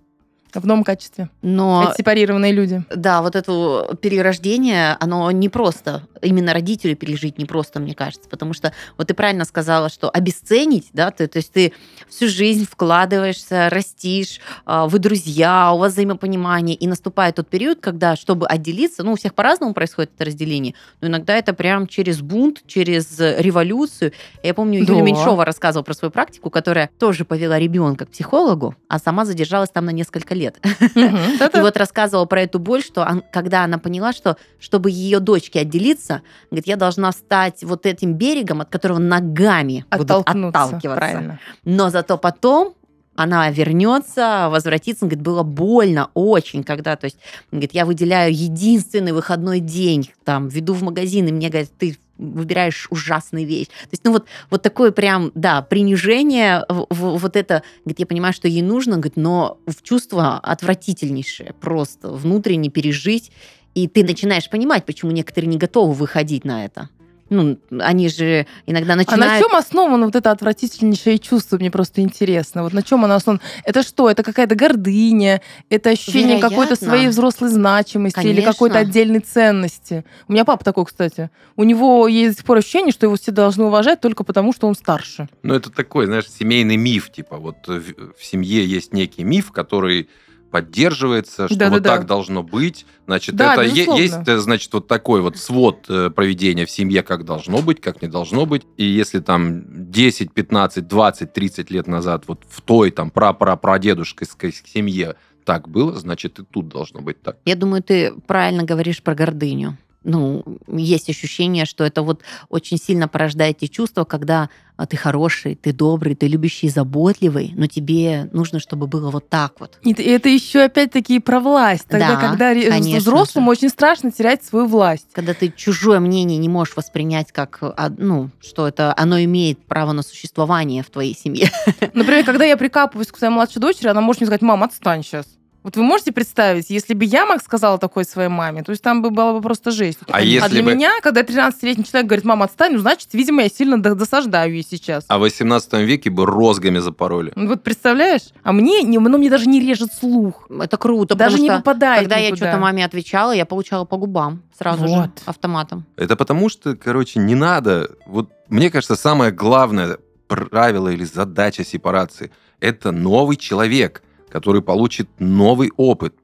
в 0.61 0.67
новом 0.67 0.85
качестве. 0.85 1.29
Но 1.43 1.85
Это 1.85 1.95
сепарированные 1.97 2.53
люди. 2.53 2.83
Да, 2.95 3.23
вот 3.23 3.37
это 3.37 3.97
перерождение, 4.01 4.97
оно 5.01 5.31
не 5.31 5.49
просто, 5.49 6.03
именно 6.23 6.53
родителю 6.53 6.97
пережить 6.97 7.39
не 7.39 7.45
просто, 7.45 7.81
мне 7.81 7.95
кажется, 7.95 8.29
потому 8.29 8.53
что 8.53 8.73
вот 8.99 9.09
ты 9.09 9.15
правильно 9.15 9.45
сказала, 9.45 9.89
что 9.89 10.11
обесценить, 10.11 10.89
да, 10.93 11.11
ты, 11.11 11.27
то 11.27 11.39
есть 11.39 11.53
ты 11.53 11.73
всю 12.09 12.29
жизнь 12.29 12.67
вкладываешься, 12.71 13.69
растишь, 13.71 14.41
а, 14.65 14.87
вы 14.87 14.99
друзья, 14.99 15.73
у 15.73 15.79
вас 15.79 15.93
взаимопонимание, 15.93 16.77
и 16.77 16.87
наступает 16.87 17.37
тот 17.37 17.49
период, 17.49 17.81
когда, 17.81 18.17
чтобы 18.17 18.47
отделиться, 18.47 19.03
ну, 19.03 19.13
у 19.13 19.17
всех 19.17 19.35
по-разному 19.35 19.75
происходит 19.75 20.11
это 20.15 20.27
разделение, 20.27 20.75
но 21.01 21.09
иногда 21.09 21.37
это 21.37 21.53
прям 21.53 21.87
через 21.87 22.21
бунт, 22.21 22.63
через 22.67 23.19
революцию. 23.19 24.13
Я 24.43 24.55
помню, 24.55 24.85
Да. 24.85 24.97
Меньшова 25.07 25.45
рассказывала 25.45 25.85
про 25.85 25.95
свою 25.95 26.11
практику, 26.11 26.51
которая 26.51 26.91
тоже 26.99 27.25
повела 27.25 27.59
ребенка 27.59 28.07
к 28.07 28.11
психологу, 28.11 28.75
а 28.89 28.99
сама 28.99 29.25
задержалась 29.25 29.71
там 29.71 29.85
на 29.85 29.91
несколько 29.91 30.35
лет. 30.35 30.46
И 30.95 31.61
вот 31.61 31.77
рассказывала 31.77 32.25
про 32.27 32.43
эту 32.43 32.59
боль, 32.59 32.83
что 32.83 33.23
когда 33.33 33.65
она 33.65 33.79
поняла, 33.79 34.13
что 34.13 34.37
чтобы 34.59 34.91
ее 34.91 35.21
дочке 35.21 35.61
отделиться, 35.61 36.23
говорит, 36.51 36.67
я 36.67 36.77
должна 36.77 37.13
стать 37.13 37.65
вот 37.65 37.87
этим 37.87 38.15
берегом, 38.15 38.61
от 38.61 38.69
которого 38.69 38.99
ногами 38.99 39.85
будут 39.91 40.11
отталкиваться. 40.11 40.97
Правильно. 40.97 41.41
Но 41.65 41.91
зато 41.91 42.19
потом 42.19 42.75
она 43.17 43.51
вернется, 43.51 44.49
возвратится, 44.51 45.07
говорит, 45.07 45.23
было 45.23 45.43
больно 45.43 46.11
очень, 46.15 46.63
когда, 46.63 46.97
то 46.97 47.07
есть, 47.07 47.19
говорит, 47.51 47.73
я 47.73 47.87
выделяю 47.87 48.33
единственный 48.35 49.13
выходной 49.13 49.61
день, 49.61 50.11
там, 50.25 50.49
веду 50.49 50.75
в 50.75 50.83
магазин, 50.83 51.27
и 51.27 51.33
мне 51.33 51.49
говорят, 51.49 51.71
ты 51.79 51.97
выбираешь 52.19 52.87
ужасную 52.91 53.47
вещь. 53.47 53.67
То 53.69 53.89
есть, 53.93 54.05
ну 54.05 54.13
вот, 54.13 54.27
вот 54.51 54.63
такое 54.63 54.91
прям, 54.91 55.33
да, 55.35 55.63
принижение, 55.63 56.65
вот 56.69 57.37
это, 57.37 57.63
говорит, 57.85 57.99
я 57.99 58.07
понимаю, 58.07 58.33
что 58.33 58.49
ей 58.49 58.63
нужно, 58.63 58.95
говорит, 58.97 59.17
но 59.17 59.59
чувство 59.83 60.39
отвратительнейшее, 60.39 61.55
просто 61.61 62.09
внутренне 62.09 62.71
пережить, 62.71 63.33
и 63.75 63.89
ты 63.89 64.05
начинаешь 64.05 64.49
понимать, 64.49 64.87
почему 64.87 65.11
некоторые 65.11 65.49
не 65.49 65.59
готовы 65.59 65.93
выходить 65.93 66.45
на 66.45 66.65
это. 66.65 66.89
Ну, 67.29 67.59
они 67.81 68.09
же 68.09 68.47
иногда 68.67 68.93
А 68.93 68.97
на 68.97 69.03
начинают... 69.03 69.45
чем 69.45 69.57
основано 69.57 70.07
вот 70.07 70.15
это 70.15 70.31
отвратительнейшее 70.31 71.19
чувство? 71.19 71.57
Мне 71.59 71.71
просто 71.71 72.01
интересно. 72.01 72.63
Вот 72.63 72.73
на 72.73 72.83
чем 72.83 73.05
оно 73.05 73.15
основано? 73.17 73.41
Это 73.65 73.83
что? 73.83 74.09
Это 74.09 74.23
какая-то 74.23 74.55
гордыня? 74.55 75.41
Это 75.69 75.91
ощущение 75.91 76.37
Вероятно. 76.37 76.51
какой-то 76.51 76.77
своей 76.77 77.09
взрослой 77.09 77.49
значимости 77.49 78.21
или 78.21 78.27
Конечно. 78.35 78.53
какой-то 78.53 78.79
отдельной 78.79 79.21
ценности? 79.21 80.05
У 80.29 80.33
меня 80.33 80.45
папа 80.45 80.65
такой, 80.65 80.87
кстати. 80.87 81.31
У 81.57 81.65
него 81.65 82.07
есть 82.07 82.33
до 82.33 82.37
сих 82.37 82.45
пор 82.45 82.59
ощущение, 82.59 82.93
что 82.93 83.07
его 83.07 83.17
все 83.17 83.33
должны 83.33 83.65
уважать 83.65 84.01
только 84.01 84.23
потому, 84.23 84.53
что 84.53 84.69
он 84.69 84.75
старше. 84.75 85.29
Ну, 85.43 85.55
это 85.55 85.71
такой, 85.71 86.07
знаешь, 86.07 86.31
семейный 86.31 86.77
миф. 86.77 87.11
Типа, 87.11 87.39
вот 87.39 87.67
в, 87.67 88.13
в 88.17 88.25
семье 88.25 88.65
есть 88.65 88.93
некий 88.93 89.25
миф, 89.25 89.51
который 89.51 90.09
поддерживается, 90.51 91.47
что 91.47 91.55
вот 91.55 91.59
Да-да-да. 91.59 91.97
так 91.97 92.07
должно 92.07 92.43
быть. 92.43 92.87
Значит, 93.07 93.37
Да, 93.37 93.55
это 93.55 93.65
безусловно. 93.65 94.01
есть, 94.01 94.29
э, 94.29 94.39
значит, 94.39 94.73
вот 94.73 94.89
такой 94.89 95.21
вот 95.21 95.37
свод 95.37 95.87
э, 95.89 96.11
проведения 96.11 96.67
в 96.67 96.71
семье, 96.71 97.03
как 97.03 97.25
должно 97.25 97.63
быть, 97.63 97.81
как 97.81 98.03
не 98.03 98.09
должно 98.09 98.47
быть. 98.47 98.63
И 98.77 98.85
если 98.85 99.21
там 99.21 99.91
10, 99.91 100.33
15, 100.33 100.87
20, 100.87 101.33
30 101.33 101.71
лет 101.71 101.87
назад 101.87 102.25
вот 102.27 102.45
в 102.49 102.61
той 102.63 102.91
там 102.91 103.11
пра-пра-прадедушкой 103.11 104.29
семье 104.53 105.17
так 105.45 105.69
было, 105.69 105.95
значит, 105.95 106.39
и 106.41 106.45
тут 106.45 106.69
должно 106.69 107.01
быть 107.01 107.23
так. 107.23 107.39
Я 107.45 107.55
думаю, 107.55 107.83
ты 107.83 108.13
правильно 108.27 108.65
говоришь 108.65 109.03
про 109.03 109.15
гордыню. 109.15 109.77
Ну, 110.07 110.45
есть 110.69 111.11
ощущение, 111.11 111.67
что 111.67 111.85
это 111.85 112.03
вот 112.03 112.23
очень 112.49 112.79
сильно 112.79 113.09
порождает 113.09 113.59
те 113.59 113.69
чувства, 113.69 114.05
когда 114.05 114.49
а, 114.77 114.87
ты 114.87 114.97
хороший, 114.97 115.55
ты 115.57 115.73
добрый, 115.73 116.15
ты 116.15 116.29
любящий, 116.29 116.69
заботливый, 116.69 117.53
но 117.57 117.67
тебе 117.67 118.29
нужно, 118.33 118.61
чтобы 118.61 118.87
было 118.87 119.11
вот 119.11 119.29
так 119.29 119.59
вот. 119.59 119.79
И 119.83 119.93
это 119.93 120.29
еще 120.29 120.61
опять-таки 120.63 121.19
про 121.19 121.41
власть. 121.41 121.87
Тогда, 121.89 122.15
Да, 122.15 122.21
когда 122.21 122.55
конечно 122.55 122.99
взрослому 122.99 123.51
очень 123.51 123.69
страшно 123.69 124.13
терять 124.13 124.45
свою 124.45 124.67
власть. 124.67 125.09
Когда 125.13 125.35
ты 125.35 125.53
чужое 125.55 125.99
мнение 125.99 126.39
не 126.39 126.49
можешь 126.49 126.77
воспринять 126.77 127.33
как, 127.33 127.59
а, 127.61 127.91
ну, 127.97 128.31
что 128.41 128.69
это 128.69 128.95
оно 128.97 129.21
имеет 129.23 129.65
право 129.67 129.93
на 129.93 130.03
существование 130.03 130.83
в 130.83 130.91
твоей 130.91 131.17
семье. 131.17 131.51
Например, 131.95 132.25
когда 132.25 132.45
я 132.45 132.57
прикапываюсь 132.57 133.09
к 133.09 133.19
своей 133.19 133.33
младшей 133.33 133.61
дочери, 133.61 133.89
она 133.89 134.01
может 134.01 134.21
мне 134.21 134.27
сказать, 134.27 134.43
мам, 134.43 134.63
отстань 134.63 135.03
сейчас. 135.03 135.27
Вот 135.67 135.77
вы 135.77 135.83
можете 135.83 136.13
представить, 136.13 136.71
если 136.71 136.95
бы 136.95 137.05
я, 137.05 137.27
Макс, 137.27 137.43
сказала 137.45 137.77
такое 137.77 138.05
своей 138.05 138.29
маме, 138.29 138.63
то 138.63 138.71
есть 138.71 138.85
там 138.85 139.03
бы 139.03 139.11
была 139.11 139.33
бы 139.33 139.41
просто 139.41 139.73
жесть. 139.73 139.99
А 140.13 140.23
если 140.23 140.49
для 140.49 140.63
бы- 140.63 140.73
меня, 140.77 140.93
когда 141.03 141.23
13-летний 141.23 141.83
человек 141.83 142.07
говорит, 142.07 142.25
мама, 142.25 142.45
отстань, 142.45 142.75
ну, 142.75 142.79
значит, 142.79 143.09
видимо, 143.15 143.43
я 143.43 143.49
сильно 143.49 143.83
до- 143.83 143.97
досаждаю 143.97 144.55
ей 144.55 144.63
сейчас. 144.63 145.05
А 145.09 145.19
в 145.19 145.23
18 145.23 145.85
веке 145.85 146.09
бы 146.09 146.25
розгами 146.25 146.79
запороли. 146.79 147.33
Ну, 147.35 147.49
Вот 147.49 147.65
представляешь? 147.65 148.29
А 148.45 148.53
мне, 148.53 148.85
не, 148.85 149.01
ну, 149.01 149.19
мне 149.19 149.29
даже 149.29 149.47
не 149.49 149.59
режет 149.61 149.93
слух. 149.93 150.49
Это 150.49 150.77
круто, 150.77 151.17
даже 151.17 151.41
не 151.41 151.51
попадает 151.51 151.99
когда 152.03 152.17
я 152.17 152.31
никуда. 152.31 152.47
что-то 152.47 152.61
маме 152.63 152.85
отвечала, 152.85 153.33
я 153.33 153.45
получала 153.45 153.85
по 153.85 153.97
губам 153.97 154.45
сразу 154.57 154.87
же 154.87 154.95
Вот. 154.95 155.11
автоматом. 155.27 155.85
Это 155.97 156.15
потому 156.15 156.49
что, 156.49 156.77
короче, 156.77 157.19
не 157.19 157.35
надо. 157.35 157.91
Вот 158.07 158.31
мне 158.49 158.71
кажется, 158.71 158.95
самое 158.95 159.33
главное 159.33 159.99
правило 160.29 160.91
или 160.91 161.03
задача 161.03 161.65
сепарации– 161.65 162.31
это 162.61 162.93
новый 162.93 163.37
человек, 163.37 164.05
который 164.37 164.61
получит 164.61 165.09
новый 165.19 165.71
опыт. 165.79 166.15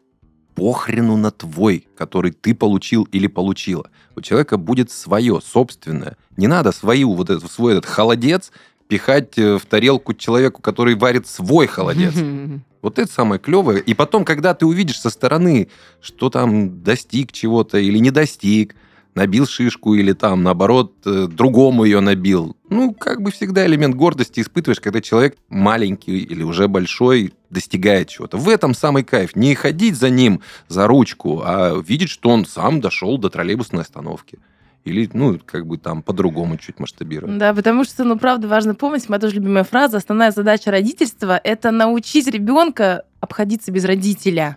Похрену 0.55 1.17
на 1.17 1.31
твой, 1.31 1.87
который 1.97 2.31
ты 2.31 2.55
получил 2.55 3.05
или 3.05 3.27
получила. 3.27 3.91
У 4.17 4.21
человека 4.21 4.59
будет 4.59 4.91
свое, 4.91 5.41
собственное. 5.43 6.19
Не 6.37 6.47
надо 6.47 6.73
свою, 6.73 7.15
вот 7.15 7.31
этот, 7.31 7.51
свой 7.51 7.73
этот 7.73 7.87
холодец 7.87 8.53
пихать 8.87 9.39
э, 9.39 9.57
в 9.57 9.65
тарелку 9.65 10.13
человеку, 10.13 10.61
который 10.61 10.95
варит 10.95 11.27
свой 11.27 11.67
холодец. 11.67 12.13
Вот 12.83 12.99
это 12.99 13.11
самое 13.11 13.41
клевое. 13.41 13.81
И 13.81 13.95
потом, 13.95 14.25
когда 14.25 14.55
ты 14.55 14.67
увидишь 14.67 15.01
со 15.01 15.09
стороны, 15.09 15.69
что 16.01 16.31
там 16.31 16.83
достиг 16.83 17.31
чего-то 17.31 17.79
или 17.79 17.99
не 17.99 18.11
достиг, 18.11 18.75
набил 19.15 19.47
шишку 19.47 19.95
или 19.95 20.13
там, 20.13 20.43
наоборот, 20.43 20.95
э, 21.05 21.27
другому 21.31 21.85
ее 21.85 22.01
набил. 22.01 22.57
Ну, 22.69 22.93
как 22.95 23.23
бы 23.23 23.31
всегда 23.31 23.67
элемент 23.67 23.95
гордости 23.95 24.41
испытываешь, 24.41 24.81
когда 24.81 25.01
человек 25.01 25.37
маленький 25.49 26.19
или 26.19 26.43
уже 26.43 26.69
большой 26.69 27.35
достигает 27.51 28.09
чего-то. 28.09 28.39
В 28.39 28.49
этом 28.49 28.75
самый 28.75 29.05
кайф. 29.05 29.37
Не 29.37 29.55
ходить 29.55 29.97
за 29.97 30.09
ним 30.09 30.41
за 30.69 30.87
ручку, 30.87 31.43
а 31.45 31.83
видеть, 31.87 32.09
что 32.09 32.31
он 32.31 32.47
сам 32.47 32.81
дошел 32.81 33.19
до 33.19 33.29
троллейбусной 33.29 33.83
остановки. 33.83 34.39
Или, 34.85 35.09
ну, 35.13 35.39
как 35.45 35.67
бы 35.67 35.79
там 35.79 36.03
по-другому 36.03 36.57
чуть 36.57 36.81
масштабировать. 36.81 37.39
Да, 37.39 37.55
потому 37.55 37.85
что, 37.85 38.03
ну, 38.03 38.19
правда, 38.19 38.49
важно 38.49 38.75
помнить, 38.75 39.09
моя 39.09 39.21
тоже 39.21 39.37
любимая 39.37 39.63
фраза, 39.63 39.99
основная 39.99 40.33
задача 40.33 40.73
родительства– 40.73 41.41
это 41.45 41.71
научить 41.71 42.27
ребенка 42.27 43.05
обходиться 43.21 43.71
без 43.71 43.85
родителя. 43.85 44.57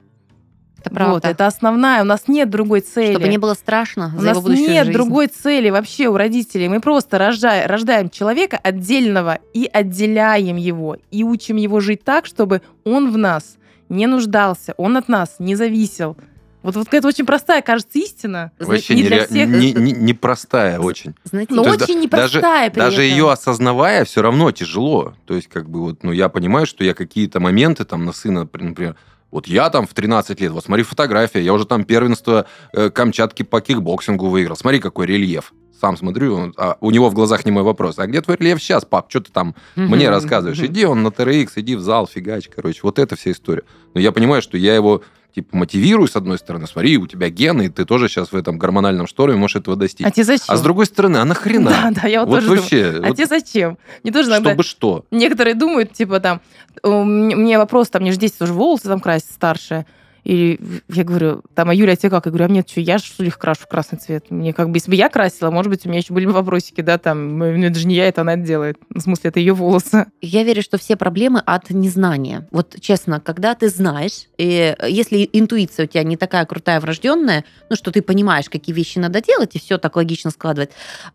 Это 0.86 0.96
правда. 0.96 1.14
Вот, 1.14 1.26
это 1.26 1.48
основная, 1.48 2.02
у 2.02 2.06
нас 2.06 2.28
нет 2.28 2.50
другой 2.50 2.82
цели. 2.82 3.14
Чтобы 3.14 3.28
не 3.28 3.38
было 3.38 3.54
страшно 3.54 4.14
У 4.16 4.20
за 4.22 4.30
его 4.30 4.36
нас 4.36 4.44
будущую 4.44 4.70
нет 4.70 4.86
жизнь. 4.86 4.94
другой 4.98 5.28
цели 5.28 5.70
вообще 5.70 6.08
у 6.08 6.18
родителей. 6.18 6.68
Мы 6.70 6.80
просто 6.80 7.18
рождаем, 7.18 7.68
рождаем 7.70 8.10
человека 8.10 8.60
отдельного 8.62 9.40
и 9.54 9.70
отделяем 9.72 10.58
его. 10.58 10.98
И 11.12 11.24
учим 11.24 11.56
его 11.58 11.80
жить 11.80 12.04
так, 12.04 12.26
чтобы 12.26 12.62
он 12.84 13.12
в 13.12 13.18
нас 13.18 13.58
не 13.90 14.08
нуждался, 14.08 14.74
он 14.78 14.98
от 14.98 15.08
нас 15.10 15.36
не 15.40 15.56
зависел. 15.56 16.18
Вот, 16.64 16.76
вот 16.76 16.88
это 16.92 17.08
очень 17.08 17.28
простая, 17.28 17.62
кажется, 17.62 18.00
истина. 18.00 18.52
Вообще 18.58 18.96
не 18.96 19.04
для 19.04 19.18
нере- 19.18 19.28
всех. 19.28 19.48
не- 19.50 19.72
не- 19.74 19.92
непростая 19.92 20.80
очень. 20.80 21.14
Знаете, 21.24 21.54
Но 21.54 21.64
есть 21.64 21.84
очень 21.84 21.98
да- 21.98 22.02
непростая 22.02 22.72
при 22.72 22.80
Даже 22.80 23.04
этом. 23.04 23.18
ее 23.18 23.32
осознавая, 23.32 24.04
все 24.04 24.24
равно 24.24 24.52
тяжело. 24.52 25.14
То 25.26 25.36
есть, 25.36 25.48
как 25.48 25.70
бы 25.70 25.82
вот, 25.82 26.04
ну, 26.04 26.12
я 26.12 26.28
понимаю, 26.28 26.66
что 26.66 26.84
я 26.84 26.96
какие-то 26.96 27.40
моменты 27.40 27.86
там 27.86 28.04
на 28.06 28.14
сына, 28.14 28.40
например, 28.42 28.96
вот 29.36 29.48
я 29.48 29.70
там 29.70 29.86
в 29.86 29.94
13 29.94 30.40
лет, 30.42 30.52
вот 30.52 30.64
смотри 30.64 30.84
фотография, 30.84 31.42
я 31.42 31.54
уже 31.54 31.66
там 31.66 31.84
первенство 31.84 32.46
э, 32.74 32.90
Камчатки 32.90 33.44
по 33.44 33.60
кикбоксингу 33.62 34.30
выиграл. 34.30 34.56
Смотри, 34.56 34.80
какой 34.80 35.06
рельеф. 35.08 35.52
Сам 35.82 35.98
смотрю, 35.98 36.36
он- 36.36 36.54
а 36.58 36.78
у 36.80 36.90
него 36.90 37.10
в 37.10 37.14
глазах 37.14 37.44
не 37.46 37.52
мой 37.52 37.64
вопрос. 37.64 38.00
А 38.00 38.08
где 38.08 38.22
твой 38.22 38.38
рельеф 38.38 38.60
сейчас, 38.62 38.86
пап? 38.86 39.08
Что 39.10 39.20
ты 39.20 39.32
там 39.34 39.54
мне 39.76 40.10
рассказываешь? 40.10 40.60
Иди 40.62 40.86
он 40.86 41.04
на 41.04 41.10
TRX, 41.10 41.52
иди 41.58 41.76
в 41.76 41.82
зал, 41.82 42.08
фигач, 42.08 42.48
короче. 42.56 42.80
Вот 42.84 42.98
это 42.98 43.18
вся 43.18 43.32
история. 43.32 43.64
Но 43.94 44.00
я 44.00 44.12
понимаю, 44.14 44.42
что 44.42 44.58
я 44.58 44.74
его 44.74 45.02
типа 45.36 45.58
мотивирую, 45.58 46.08
с 46.08 46.16
одной 46.16 46.38
стороны. 46.38 46.66
Смотри, 46.66 46.98
у 46.98 47.08
тебя 47.08 47.30
гены, 47.30 47.66
и 47.66 47.70
ты 47.70 47.84
тоже 47.86 48.08
сейчас 48.08 48.32
в 48.32 48.36
этом 48.36 48.58
гормональном 48.58 49.06
шторме 49.06 49.36
можешь 49.36 49.58
этого 49.58 49.76
достичь. 49.76 50.06
А 50.06 50.10
тебе 50.12 50.24
зачем? 50.24 50.46
А 50.48 50.56
с 50.56 50.62
другой 50.62 50.86
стороны, 50.86 51.18
а 51.18 51.26
нахрена? 51.26 51.70
Да, 51.70 51.92
да, 52.02 52.08
я 52.08 52.22
вот, 52.22 52.30
Вот 52.30 52.36
тоже 52.36 52.48
думаю. 52.48 52.62
вообще, 52.62 53.02
А 53.04 53.08
вот 53.08 53.18
тебе 53.18 53.26
зачем? 53.28 53.78
Мне 54.04 54.14
тоже 54.14 54.30
иногда... 54.30 54.52
чтобы 54.52 54.64
что? 54.64 55.06
Некоторые 55.12 55.54
думают, 55.56 55.92
типа 55.92 56.22
там, 56.22 56.42
мне 56.84 57.58
вопрос, 57.58 57.90
там, 57.90 58.02
мне 58.04 58.14
же 58.14 58.18
10 58.18 58.42
уже 58.42 58.54
волосы 58.54 58.86
там 58.86 59.02
красить 59.02 59.32
старшие. 59.32 59.86
И 60.26 60.60
я 60.90 61.04
говорю, 61.04 61.44
там, 61.54 61.70
а 61.70 61.74
Юля, 61.74 61.94
а 61.94 61.96
тебе 61.96 62.10
как? 62.10 62.26
Я 62.26 62.32
говорю, 62.32 62.46
а 62.46 62.48
мне 62.48 62.66
что, 62.68 62.82
я 62.82 62.98
что 62.98 63.22
ли 63.22 63.28
их 63.28 63.38
крашу 63.38 63.62
в 63.62 63.68
красный 63.68 64.00
цвет? 64.00 64.32
Мне 64.32 64.54
как 64.54 64.72
бы, 64.72 64.78
если 64.78 64.90
бы 64.90 64.96
я 64.96 65.08
красила, 65.08 65.52
может 65.52 65.70
быть, 65.70 65.86
у 65.86 65.90
меня 65.90 66.00
еще 66.00 66.14
были 66.14 66.26
бы 66.26 66.32
вопросики, 66.32 66.82
да, 66.82 66.98
там, 66.98 67.38
ну, 67.38 67.46
это 67.46 67.78
же 67.78 67.86
не 67.86 67.96
я, 67.96 68.08
это 68.08 68.22
она 68.22 68.34
это 68.34 68.42
делает. 68.42 68.78
В 68.90 69.00
смысле, 69.00 69.30
это 69.30 69.40
ее 69.40 69.54
волосы. 69.54 70.08
Я 70.22 70.44
верю, 70.44 70.64
что 70.64 70.80
все 70.80 70.96
проблемы 70.96 71.42
от 71.46 71.70
незнания. 71.70 72.48
Вот 72.50 72.76
честно, 72.82 73.20
когда 73.20 73.54
ты 73.54 73.70
знаешь, 73.70 74.26
и 74.38 74.76
если 74.88 75.30
интуиция 75.32 75.86
у 75.86 75.88
тебя 75.88 76.04
не 76.04 76.18
такая 76.18 76.46
крутая, 76.46 76.80
врожденная, 76.80 77.46
ну 77.70 77.76
что 77.76 77.92
ты 77.92 78.02
понимаешь, 78.02 78.50
какие 78.50 78.76
вещи 78.76 78.98
надо 78.98 79.22
делать, 79.22 79.56
и 79.56 79.60
все 79.60 79.78
так 79.78 79.96
логично 79.96 80.32
складывать, 80.32 80.72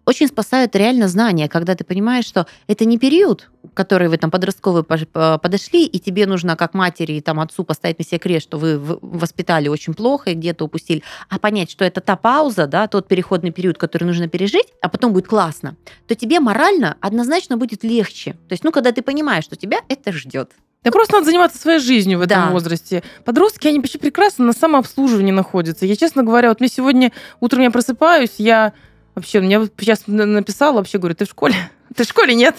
очень 0.07 0.29
спасают 0.29 0.77
реально 0.77 1.09
знания, 1.09 1.49
когда 1.49 1.75
ты 1.75 1.83
понимаешь, 1.83 2.27
что 2.27 2.46
это 2.68 2.85
не 2.85 2.96
период, 2.96 3.51
который 3.75 4.09
вы 4.09 4.18
там 4.18 4.31
подростковый 4.31 4.85
по- 4.85 5.38
подошли, 5.38 5.85
и 5.85 5.99
тебе 5.99 6.27
нужно 6.27 6.55
как 6.55 6.75
матери 6.75 7.14
и 7.14 7.20
там 7.20 7.40
отцу 7.40 7.64
поставить 7.64 7.99
на 7.99 8.05
себе 8.05 8.18
крест, 8.18 8.46
что 8.46 8.59
вы 8.59 8.99
воспитали 9.00 9.68
очень 9.68 9.94
плохо 9.94 10.30
и 10.30 10.34
где-то 10.34 10.64
упустили, 10.64 11.02
а 11.28 11.38
понять, 11.38 11.70
что 11.70 11.84
это 11.84 12.00
та 12.00 12.16
пауза, 12.16 12.66
да, 12.66 12.86
тот 12.88 13.08
переходный 13.08 13.50
период, 13.50 13.78
который 13.78 14.04
нужно 14.04 14.28
пережить, 14.28 14.66
а 14.82 14.88
потом 14.88 15.12
будет 15.12 15.26
классно, 15.26 15.76
то 16.06 16.14
тебе 16.14 16.40
морально 16.40 16.96
однозначно 17.00 17.56
будет 17.56 17.84
легче. 17.84 18.32
То 18.48 18.52
есть, 18.52 18.64
ну, 18.64 18.72
когда 18.72 18.92
ты 18.92 19.02
понимаешь, 19.02 19.44
что 19.44 19.56
тебя 19.56 19.78
это 19.88 20.12
ждет. 20.12 20.52
Да 20.82 20.90
просто 20.90 21.14
надо 21.14 21.26
заниматься 21.26 21.58
своей 21.58 21.78
жизнью 21.78 22.18
в 22.18 22.22
этом 22.22 22.46
Да. 22.46 22.50
возрасте. 22.50 23.02
Подростки, 23.26 23.68
они 23.68 23.80
почти 23.80 23.98
прекрасно 23.98 24.46
на 24.46 24.52
самообслуживании 24.54 25.30
находятся. 25.32 25.84
Я, 25.84 25.94
честно 25.96 26.22
говоря, 26.22 26.48
вот 26.48 26.60
мне 26.60 26.68
сегодня 26.70 27.12
утром 27.40 27.60
я 27.62 27.70
просыпаюсь, 27.70 28.36
я 28.38 28.72
вообще, 29.14 29.40
мне 29.40 29.58
вот 29.58 29.72
сейчас 29.78 30.04
на- 30.06 30.24
написала, 30.24 30.76
вообще 30.76 30.96
говорю, 30.98 31.14
ты 31.16 31.26
в 31.26 31.28
школе? 31.28 31.54
Ты 31.94 32.04
в 32.04 32.08
школе? 32.08 32.34
Нет. 32.34 32.56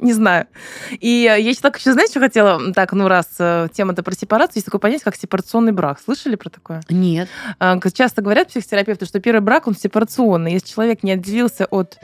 Не 0.00 0.12
знаю. 0.14 0.46
И 0.98 1.08
я 1.08 1.34
еще 1.36 1.60
так 1.60 1.78
еще, 1.78 1.92
знаете, 1.92 2.12
что 2.12 2.20
хотела? 2.20 2.72
Так, 2.72 2.92
ну 2.92 3.06
раз 3.06 3.28
э, 3.38 3.68
тема-то 3.72 4.02
про 4.02 4.14
сепарацию, 4.14 4.56
есть 4.56 4.64
такое 4.64 4.78
понятие, 4.80 5.04
как 5.04 5.14
сепарационный 5.16 5.72
брак. 5.72 6.00
Слышали 6.02 6.36
про 6.36 6.48
такое? 6.48 6.80
Нет. 6.88 7.28
А, 7.58 7.78
Часто 7.92 8.22
говорят 8.22 8.48
психотерапевты, 8.48 9.04
что 9.04 9.20
первый 9.20 9.40
брак, 9.42 9.66
он 9.66 9.74
сепарационный. 9.76 10.52
Если 10.54 10.68
человек 10.68 11.02
не 11.02 11.12
отделился 11.12 11.66
от, 11.66 11.98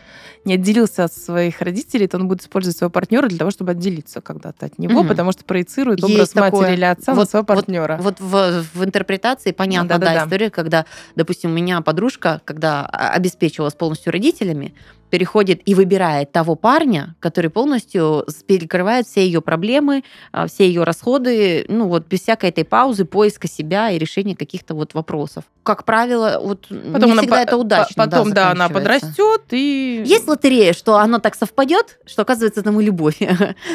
не 0.44 0.54
отделился 0.54 1.04
от 1.04 1.12
своих 1.14 1.61
родителей, 1.62 2.06
то 2.06 2.18
он 2.18 2.28
будет 2.28 2.42
использовать 2.42 2.76
своего 2.76 2.90
партнера 2.90 3.28
для 3.28 3.38
того, 3.38 3.50
чтобы 3.50 3.70
отделиться 3.72 4.20
когда-то 4.20 4.66
от 4.66 4.78
него, 4.78 5.00
Мгм. 5.00 5.09
потому 5.09 5.32
что 5.32 5.44
проецирует 5.44 6.00
Есть 6.00 6.12
образ 6.14 6.28
такое. 6.30 6.61
матери 6.61 6.76
или 6.76 6.85
отца 6.85 7.12
на 7.12 7.20
Вот- 7.20 7.30
своего 7.30 7.46
вот- 7.48 7.56
партнера. 7.56 7.96
Вот 8.00 8.20
в, 8.20 8.64
в 8.74 8.85
интерпретации 8.85 9.52
понятна, 9.52 9.88
да, 9.88 9.98
Да-да-да. 9.98 10.24
история, 10.26 10.50
когда, 10.50 10.85
допустим, 11.14 11.50
у 11.50 11.54
меня 11.54 11.80
подружка, 11.80 12.42
когда 12.44 12.85
а, 12.87 13.11
обеспечивалась 13.11 13.74
полностью 13.74 14.12
родителями, 14.12 14.74
переходит 15.11 15.61
и 15.66 15.75
выбирает 15.75 16.33
того 16.33 16.55
парня, 16.57 17.14
который 17.21 17.51
полностью 17.51 18.25
перекрывает 18.47 19.07
все 19.07 19.25
ее 19.25 19.40
проблемы, 19.40 20.03
а, 20.33 20.47
все 20.47 20.66
ее 20.66 20.83
расходы, 20.85 21.64
ну 21.69 21.88
вот 21.88 22.07
без 22.07 22.21
всякой 22.23 22.51
этой 22.51 22.64
паузы, 22.64 23.05
поиска 23.05 23.49
себя 23.49 23.90
и 23.90 23.99
решения 23.99 24.37
каких-то 24.37 24.75
вот 24.75 24.95
вопросов. 24.95 25.45
Как 25.62 25.85
правило, 25.85 26.40
вот 26.42 26.66
не 26.71 26.95
она 26.95 27.16
всегда 27.23 27.37
по- 27.37 27.40
это 27.40 27.57
удачно. 27.57 28.05
по- 28.05 28.11
Потом, 28.11 28.33
да, 28.33 28.51
она 28.51 28.69
заканчивается. 28.69 29.07
подрастет 29.07 29.42
и... 29.53 30.03
Есть 30.07 30.29
лотерея, 30.29 30.73
что 30.73 30.97
оно 30.97 31.19
так 31.19 31.35
совпадет, 31.35 31.99
что 32.07 32.23
оказывается 32.23 32.62
там 32.62 32.81
и 32.81 32.85
любовь. 32.85 33.16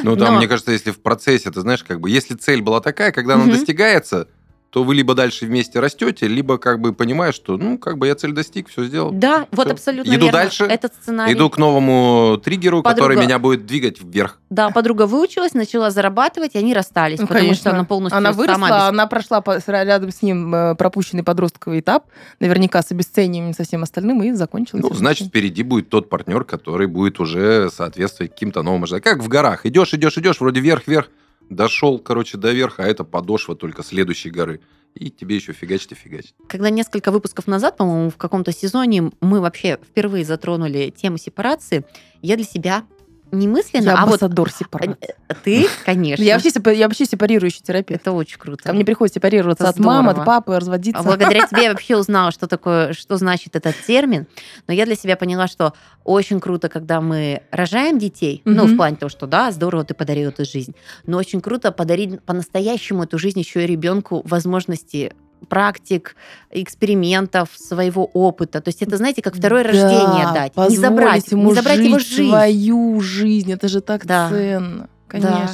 Ну, 0.04 0.16
там, 0.16 0.34
Но- 0.34 0.38
мне 0.38 0.48
кажется, 0.48 0.72
если 0.72 0.92
в 0.92 1.02
процессе, 1.02 1.52
ты 1.52 1.62
знаешь, 1.62 1.84
как 1.84 2.00
бы, 2.00 2.10
если 2.10 2.36
цель 2.36 2.62
была 2.62 2.80
такая, 2.82 3.12
когда 3.12 3.34
она 3.36 3.44
Мгм. 3.44 3.54
достигается, 3.54 4.28
то 4.72 4.84
вы 4.86 4.96
либо 4.96 5.14
дальше 5.16 5.46
вместе 5.46 5.80
растете, 5.82 6.28
либо 6.28 6.58
как 6.58 6.80
бы 6.80 6.94
понимаешь, 6.94 7.36
что, 7.36 7.58
ну, 7.58 7.78
как 7.78 7.98
бы 7.98 8.08
я 8.08 8.16
цель 8.16 8.32
достиг, 8.32 8.70
все 8.70 8.86
сделал. 8.86 9.12
Да, 9.12 9.46
вот 9.52 9.66
Всё. 9.68 9.74
абсолютно 9.74 10.10
Иду 10.10 10.26
верно. 10.26 10.32
дальше, 10.32 10.64
Этот 10.64 10.94
сценарий. 10.96 11.34
Иду 11.34 11.50
к 11.50 11.58
новому 11.58 12.38
триггеру, 12.44 12.82
который 12.82 13.16
Подруга- 13.18 13.22
меня 13.26 13.38
будет 13.38 13.66
двигать 13.66 14.02
вверх. 14.02 14.40
Да, 14.50 14.70
подруга 14.70 15.08
выучилась, 15.08 15.54
начала 15.54 15.92
зарабатывать, 15.92 16.56
и 16.56 16.58
они 16.58 16.74
расстались, 16.74 17.20
Ну, 17.20 17.28
потому 17.28 17.42
конечно. 17.48 17.62
что 17.62 17.70
она 17.72 17.84
полностью 17.84 18.18
Она 18.18 18.32
сама 18.32 18.42
выросла, 18.44 18.66
без- 18.68 18.84
она 18.90 19.08
прошла 19.08 19.42
по- 19.42 19.62
рядом 19.68 20.10
с 20.10 20.22
ним 20.22 20.56
э, 20.56 20.76
пропущенный 20.76 21.24
подростковый 21.24 21.82
этап, 21.82 22.06
наверняка 22.40 22.82
с 22.82 22.92
обесцениванием 22.92 23.54
со 23.54 23.64
всем 23.66 23.84
остальным, 23.84 24.24
и 24.24 24.32
закончилась. 24.32 24.84
Ну, 24.84 24.94
значит, 24.94 25.28
впереди 25.28 25.64
будет 25.64 25.90
тот 25.90 26.10
партнер, 26.10 26.46
который 26.46 26.88
будет 26.88 27.20
уже 27.20 27.70
соответствовать 27.70 28.32
каким-то 28.32 28.64
новым 28.64 28.84
ожиданиям. 28.84 29.04
Как 29.04 29.20
в 29.22 29.28
горах. 29.28 29.66
Идешь, 29.66 29.94
идешь, 29.94 30.18
идешь, 30.18 30.40
вроде 30.40 30.62
вверх-вверх, 30.62 31.10
дошел, 31.52 32.00
короче, 32.00 32.38
до 32.38 32.52
верха, 32.52 32.84
а 32.84 32.88
это 32.88 33.04
подошва 33.04 33.56
только 33.56 33.84
следующей 33.84 34.32
горы. 34.32 34.62
и 34.94 35.10
тебе 35.10 35.38
еще 35.38 35.54
фигачить 35.54 35.94
и 35.94 35.96
фигачить. 35.96 36.36
Когда 36.50 36.70
несколько 36.70 37.12
выпусков 37.12 37.48
назад, 37.48 37.78
по-моему, 37.78 38.10
в 38.10 38.18
каком-то 38.18 38.52
сезоне 38.52 39.12
мы 39.22 39.40
вообще 39.40 39.80
впервые 39.82 40.26
затронули 40.26 40.90
тему 40.90 41.18
сепарации, 41.18 41.86
я 42.22 42.36
для 42.36 42.44
себя 42.44 42.84
не 43.32 43.48
мысленно, 43.48 43.84
Я 43.90 43.94
а 43.94 44.06
вот 44.06 44.22
амбассадор 44.22 44.52
сепарации. 44.52 45.16
э, 45.30 45.34
ты, 45.44 45.68
конечно. 45.86 46.22
Я 46.24 46.38
вообще, 46.38 46.52
я 46.78 46.88
вообще 46.88 47.06
сепарирующий 47.06 47.62
терапевт. 47.62 48.02
Это 48.02 48.12
очень 48.12 48.38
круто. 48.38 48.64
Ко 48.64 48.74
мне 48.74 48.84
приходится 48.86 49.20
сепарироваться 49.20 49.64
Это 49.64 49.72
от 49.72 49.80
мамы, 49.80 50.12
от 50.12 50.26
папы, 50.26 50.56
разводиться. 50.60 51.00
А 51.02 51.04
благодаря 51.04 51.48
тебе 51.48 51.64
я 51.64 51.70
вообще 51.72 51.98
узнала, 51.98 52.32
что 52.32 52.48
такое, 52.48 52.94
что 52.94 53.18
значит 53.18 53.56
этот 53.56 53.76
термин. 53.88 54.28
Но 54.68 54.74
я 54.74 54.86
для 54.86 54.96
себя 54.96 55.16
поняла, 55.16 55.48
что 55.48 55.74
очень 56.04 56.40
круто, 56.40 56.68
когда 56.70 57.00
мы 57.02 57.44
рожаем 57.52 57.98
детей. 58.00 58.42
Ну, 58.46 58.64
Мгм. 58.66 58.74
в 58.74 58.78
плане 58.78 58.96
того, 58.98 59.10
что 59.10 59.28
да, 59.28 59.52
здорово, 59.52 59.84
ты 59.86 59.94
подарил 59.94 60.30
эту 60.30 60.46
жизнь. 60.46 60.76
Но 61.06 61.18
очень 61.18 61.42
круто 61.42 61.72
подарить 61.72 62.22
по-настоящему 62.24 63.04
эту 63.04 63.18
жизнь 63.18 63.40
еще 63.40 63.64
и 63.64 63.68
ребенку 63.68 64.22
возможности 64.26 65.14
практик, 65.50 66.16
экспериментов, 66.52 67.50
своего 67.56 68.06
опыта. 68.06 68.62
То 68.62 68.70
есть 68.70 68.82
это, 68.82 68.98
знаете, 68.98 69.22
как 69.22 69.36
второе 69.36 69.64
Да, 69.64 69.70
рождение 69.70 70.34
дать. 70.34 70.56
Не 70.70 70.78
забрать, 70.78 71.32
ему 71.32 71.50
не 71.50 71.54
забрать 71.56 71.80
его 71.80 72.00
жить 72.00 72.08
жизнь. 72.10 72.30
свою 72.30 73.00
жизнь. 73.02 73.52
Это 73.52 73.68
же 73.68 73.82
так 73.82 74.06
Да. 74.06 74.30
ценно. 74.30 74.90
Да. 75.14 75.50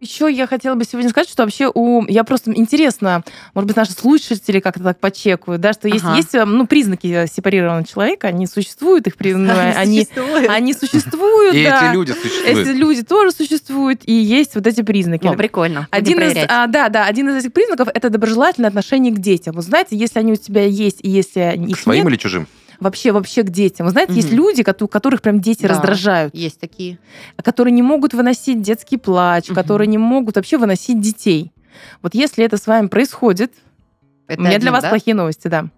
Еще 0.00 0.30
я 0.30 0.46
хотела 0.46 0.76
бы 0.76 0.84
сегодня 0.84 1.10
сказать, 1.10 1.28
что 1.28 1.42
вообще 1.42 1.70
у... 1.72 2.04
Я 2.06 2.22
просто 2.22 2.52
интересно, 2.54 3.24
может 3.54 3.66
быть, 3.66 3.76
наши 3.76 3.92
слушатели 3.92 4.60
как-то 4.60 4.84
так 4.84 5.00
почекают, 5.00 5.60
да, 5.60 5.72
что 5.72 5.88
есть, 5.88 6.04
Ага. 6.04 6.16
есть 6.16 6.34
ну, 6.34 6.66
признаки 6.68 7.26
сепарированного 7.26 7.84
человека, 7.84 8.28
они 8.28 8.46
существуют, 8.46 9.08
их 9.08 9.16
при... 9.16 9.34
ну, 9.34 9.52
они, 9.76 10.04
существует. 10.04 10.50
они 10.50 10.72
существуют, 10.72 11.54
И 11.54 11.64
да. 11.64 11.88
эти 11.88 11.94
люди 11.94 12.12
существуют. 12.12 12.58
Эти 12.58 12.76
люди 12.76 13.02
тоже 13.02 13.32
существуют, 13.32 14.02
и 14.04 14.12
есть 14.12 14.54
вот 14.54 14.68
эти 14.68 14.82
признаки. 14.82 15.26
Ну, 15.26 15.34
прикольно. 15.34 15.88
Один 15.90 16.20
из, 16.20 16.36
а, 16.48 16.68
да, 16.68 16.88
да, 16.90 17.06
один 17.06 17.28
из 17.30 17.36
этих 17.36 17.52
признаков 17.52 17.88
это 17.92 18.08
доброжелательное 18.08 18.68
отношение 18.68 19.12
к 19.12 19.18
детям. 19.18 19.56
Вы 19.56 19.62
знаете, 19.62 19.96
если 19.96 20.20
они 20.20 20.32
у 20.32 20.36
тебя 20.36 20.64
есть 20.64 20.98
и 21.02 21.10
если 21.10 21.54
К 21.56 21.68
их 21.70 21.78
своим 21.80 22.04
нет, 22.04 22.12
или 22.12 22.18
чужим? 22.18 22.46
Вообще 22.80 23.12
вообще 23.12 23.42
к 23.42 23.50
детям. 23.50 23.86
Вы 23.86 23.92
знаете, 23.92 24.12
есть 24.14 24.28
Мгм. 24.28 24.36
люди, 24.36 24.62
кото- 24.62 24.88
которых 24.88 25.22
прям 25.22 25.40
дети 25.40 25.62
Да. 25.62 25.68
раздражают, 25.68 26.34
Есть 26.34 26.60
такие. 26.60 26.98
которые 27.42 27.72
не 27.72 27.82
могут 27.82 28.14
выносить 28.14 28.62
детский 28.62 28.96
плач, 28.96 29.46
Мгм. 29.48 29.54
которые 29.54 29.86
не 29.88 29.98
могут 29.98 30.36
вообще 30.36 30.58
выносить 30.58 31.00
детей. 31.00 31.52
Вот 32.02 32.14
если 32.14 32.44
это 32.44 32.56
с 32.56 32.66
вами 32.66 32.88
происходит, 32.88 33.52
Это 34.26 34.40
у 34.40 34.42
меня 34.42 34.50
один, 34.56 34.60
для 34.62 34.72
вас 34.72 34.82
да? 34.82 34.90
плохие 34.90 35.14
новости, 35.14 35.48
да. 35.48 35.68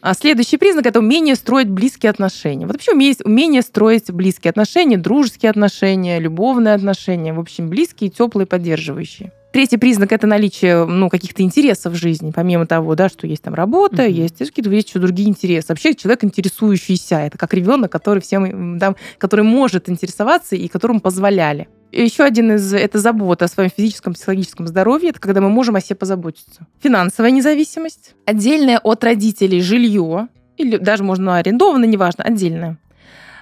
А 0.00 0.14
следующий 0.14 0.56
признак 0.56 0.86
это 0.86 1.00
умение 1.00 1.34
строить 1.34 1.68
близкие 1.68 2.10
отношения. 2.10 2.64
Вот 2.66 2.74
вообще 2.74 2.92
умение, 2.92 3.16
умение 3.24 3.62
строить 3.62 4.10
близкие 4.12 4.50
отношения, 4.50 4.96
дружеские 4.98 5.50
отношения, 5.50 6.20
любовные 6.20 6.74
отношения, 6.74 7.32
в 7.32 7.40
общем, 7.40 7.68
близкие, 7.68 8.08
теплые, 8.10 8.46
поддерживающие. 8.46 9.32
Третий 9.52 9.78
признак 9.78 10.12
это 10.12 10.26
наличие 10.26 10.84
ну, 10.84 11.08
каких-то 11.08 11.42
интересов 11.42 11.94
в 11.94 11.96
жизни, 11.96 12.32
помимо 12.34 12.66
того, 12.66 12.94
да, 12.94 13.08
что 13.08 13.26
есть 13.26 13.42
там 13.42 13.54
работа, 13.54 14.02
Мгм. 14.02 14.12
есть 14.12 14.38
какие-то 14.38 14.70
есть 14.70 14.88
еще 14.90 14.98
другие 14.98 15.28
интересы. 15.28 15.68
Вообще 15.70 15.94
человек 15.94 16.22
интересующийся, 16.22 17.16
это 17.16 17.38
как 17.38 17.54
ребенок, 17.54 17.90
который 17.90 18.20
всем, 18.20 18.78
да, 18.78 18.94
который 19.16 19.44
может 19.44 19.88
интересоваться 19.88 20.54
и 20.54 20.68
которому 20.68 21.00
позволяли. 21.00 21.68
И 21.92 22.02
еще 22.02 22.24
один 22.24 22.52
из 22.52 22.74
это 22.74 22.98
забота 22.98 23.46
о 23.46 23.48
своем 23.48 23.70
физическом, 23.74 24.12
психологическом 24.12 24.66
здоровье, 24.66 25.10
это 25.10 25.20
когда 25.20 25.40
мы 25.40 25.48
можем 25.48 25.76
о 25.76 25.80
себе 25.80 25.96
позаботиться. 25.96 26.66
Финансовая 26.82 27.30
независимость, 27.30 28.14
отдельное 28.26 28.78
от 28.78 29.02
родителей 29.02 29.62
жилье, 29.62 30.28
или 30.58 30.76
даже 30.76 31.04
можно 31.04 31.38
арендованное, 31.38 31.88
неважно, 31.88 32.24
отдельное. 32.24 32.76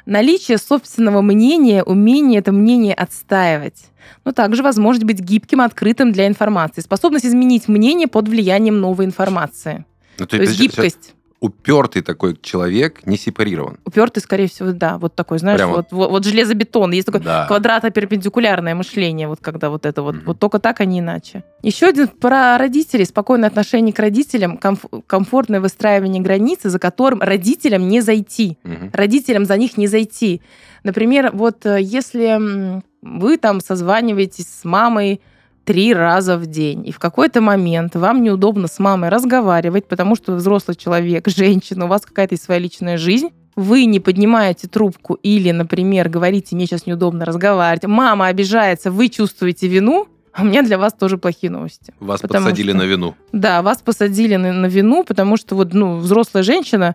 Наличие 0.07 0.59
собственного 0.59 1.21
мнения, 1.21 1.83
умение 1.83 2.39
это 2.39 2.53
мнение 2.53 2.95
отстаивать. 2.95 3.87
Но 4.25 4.31
также 4.31 4.63
возможность 4.63 5.05
быть 5.05 5.19
гибким, 5.19 5.61
открытым 5.61 6.13
для 6.13 6.29
информации. 6.29 6.81
Способность 6.81 7.27
изменить 7.27 7.67
мнение 7.67 8.07
под 8.07 8.29
влиянием 8.29 8.81
новой 8.81 9.05
информации. 9.05 9.85
Ну, 10.19 10.27
То 10.27 10.37
есть 10.37 10.53
это 10.53 10.63
гибкость. 10.63 11.16
Упертый 11.41 12.01
такой 12.03 12.37
человек, 12.41 13.07
не 13.07 13.19
сепарирован. 13.19 13.79
Упертый, 13.85 14.23
скорее 14.23 14.49
всего, 14.49 14.73
да, 14.73 14.97
вот 14.97 15.15
такой, 15.15 15.39
знаешь, 15.39 15.59
Прямо. 15.59 15.75
вот, 15.77 15.87
вот, 15.91 16.11
вот 16.11 16.25
железобетон. 16.25 16.93
Есть 16.93 17.07
такое 17.07 17.21
Да. 17.23 17.47
квадрато-перпендикулярное 17.47 18.75
мышление, 18.75 19.29
вот 19.29 19.41
когда 19.43 19.69
вот 19.69 19.85
это 19.85 20.03
вот, 20.03 20.15
Мгм. 20.17 20.25
вот 20.27 20.39
только 20.39 20.59
так, 20.59 20.81
а 20.81 20.85
не 20.87 21.01
иначе. 21.01 21.45
Еще 21.63 21.87
один 21.87 22.09
про 22.09 22.57
родителей, 22.57 23.05
спокойное 23.05 23.49
отношение 23.51 23.93
к 23.93 23.99
родителям, 23.99 24.57
комф- 24.59 25.03
комфортное 25.07 25.61
выстраивание 25.61 26.23
границы, 26.23 26.71
за 26.71 26.79
которым 26.79 27.21
родителям 27.21 27.87
не 27.89 28.01
зайти. 28.01 28.57
Мгм. 28.63 28.91
родителям 28.95 29.45
за 29.45 29.57
них 29.59 29.77
не 29.77 29.87
зайти. 29.89 30.41
Например, 30.85 31.31
вот 31.35 31.67
э, 31.67 31.79
если 31.83 32.81
вы 33.03 33.37
там 33.37 33.61
созваниваетесь 33.61 34.47
с 34.49 34.65
мамой 34.65 35.21
три 35.67 35.93
раза 35.93 36.39
в 36.39 36.47
день, 36.47 36.87
и 36.87 36.93
в 36.93 36.99
какой-то 36.99 37.41
момент 37.43 37.95
вам 37.97 38.23
неудобно 38.23 38.69
с 38.69 38.79
мамой 38.79 39.11
разговаривать, 39.11 39.87
потому 39.87 40.17
что 40.17 40.33
вы 40.33 40.39
взрослый 40.39 40.77
человек, 40.77 41.29
женщина, 41.37 41.85
у 41.85 41.89
вас 41.89 42.07
какая-то 42.07 42.35
есть 42.35 42.45
своя 42.45 42.61
личная 42.61 42.97
жизнь, 42.97 43.29
вы 43.57 43.85
не 43.87 44.01
поднимаете 44.01 44.69
трубку 44.69 45.15
или, 45.15 45.51
например, 45.51 46.09
говорите, 46.09 46.55
мне 46.55 46.67
сейчас 46.67 46.87
неудобно 46.87 47.25
разговаривать, 47.25 47.85
мама 47.85 48.27
обижается, 48.29 48.91
вы 48.91 49.09
чувствуете 49.09 49.67
вину, 49.67 50.07
а 50.33 50.43
у 50.43 50.45
меня 50.45 50.63
для 50.63 50.77
вас 50.79 50.93
тоже 50.93 51.17
плохие 51.17 51.51
новости. 51.51 51.95
Вас 51.99 52.21
Потому 52.21 52.45
подсадили 52.47 52.71
что- 52.71 52.79
на 52.79 52.83
вину. 52.83 53.15
Да, 53.33 53.63
вас 53.63 53.81
посадили 53.81 54.37
на, 54.37 54.53
на 54.53 54.67
вину, 54.67 55.03
потому 55.03 55.39
что 55.39 55.55
вот, 55.57 55.73
ну, 55.73 55.97
взрослая 55.97 56.43
женщина, 56.45 56.95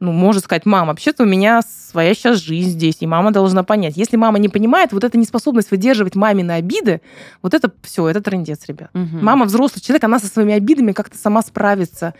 ну, 0.00 0.12
может 0.12 0.44
сказать, 0.44 0.64
мама, 0.64 0.88
вообще-то 0.88 1.24
у 1.24 1.26
меня 1.26 1.60
своя 1.62 2.14
сейчас 2.14 2.38
жизнь 2.38 2.70
здесь, 2.70 2.96
и 3.00 3.06
мама 3.06 3.32
должна 3.32 3.62
понять. 3.62 3.98
Если 3.98 4.16
мама 4.16 4.38
не 4.38 4.48
понимает, 4.48 4.92
вот 4.92 5.04
эта 5.04 5.18
неспособность 5.18 5.70
выдерживать 5.70 6.16
мамины 6.16 6.52
обиды, 6.52 7.02
вот 7.42 7.52
это 7.52 7.70
все, 7.82 8.08
это 8.08 8.22
трендец, 8.22 8.66
ребят. 8.66 8.88
Мгм. 8.94 9.22
Мама 9.22 9.44
взрослый 9.44 9.82
человек, 9.82 10.02
она 10.04 10.18
со 10.18 10.26
своими 10.26 10.54
обидами 10.54 10.92
как-то 10.92 11.18
сама 11.18 11.42
справится. 11.42 12.14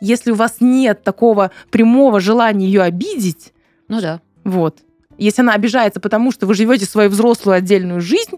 Если 0.00 0.30
у 0.30 0.36
вас 0.36 0.56
нет 0.60 1.02
такого 1.02 1.50
прямого 1.70 2.20
желания 2.20 2.66
ее 2.66 2.82
обидеть, 2.82 3.52
Ну 3.88 4.00
да. 4.00 4.20
вот, 4.44 4.78
если 5.18 5.42
она 5.42 5.54
обижается, 5.54 5.98
потому 5.98 6.30
что 6.30 6.46
вы 6.46 6.54
живете 6.54 6.86
свою 6.86 7.10
взрослую 7.10 7.56
отдельную 7.56 8.00
жизнь, 8.00 8.36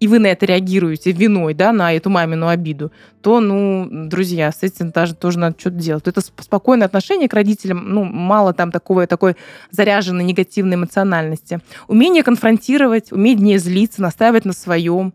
и 0.00 0.08
вы 0.08 0.18
на 0.18 0.28
это 0.28 0.46
реагируете 0.46 1.12
виной, 1.12 1.54
да, 1.54 1.72
на 1.72 1.92
эту 1.92 2.10
мамину 2.10 2.48
обиду, 2.48 2.92
то, 3.20 3.40
ну, 3.40 3.88
друзья, 3.90 4.52
с 4.52 4.62
этим 4.62 4.90
даже 4.90 5.14
тоже 5.14 5.38
надо 5.38 5.58
что-то 5.58 5.76
делать. 5.76 6.06
Это 6.06 6.20
сп- 6.20 6.42
спокойное 6.42 6.86
отношение 6.86 7.28
к 7.28 7.34
родителям, 7.34 7.92
ну, 7.92 8.04
мало 8.04 8.52
там 8.52 8.70
такого, 8.70 9.06
такой 9.06 9.36
заряженной 9.70 10.24
негативной 10.24 10.76
эмоциональности. 10.76 11.60
Умение 11.88 12.22
конфронтировать, 12.22 13.12
уметь 13.12 13.40
не 13.40 13.58
злиться, 13.58 14.02
настаивать 14.02 14.44
на 14.44 14.52
своем, 14.52 15.12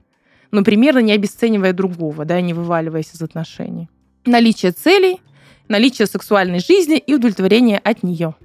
но 0.52 0.64
примерно 0.64 1.00
не 1.00 1.14
обесценивая 1.14 1.74
другого, 1.74 2.26
да, 2.26 2.40
не 2.42 2.54
вываливаясь 2.54 3.12
из 3.14 3.22
отношений. 3.22 3.90
Наличие 4.26 4.72
целей, 4.72 5.22
наличие 5.68 6.08
сексуальной 6.08 6.60
жизни 6.60 6.98
и 6.98 7.14
удовлетворение 7.14 7.80
от 7.80 8.04
нее. 8.04 8.36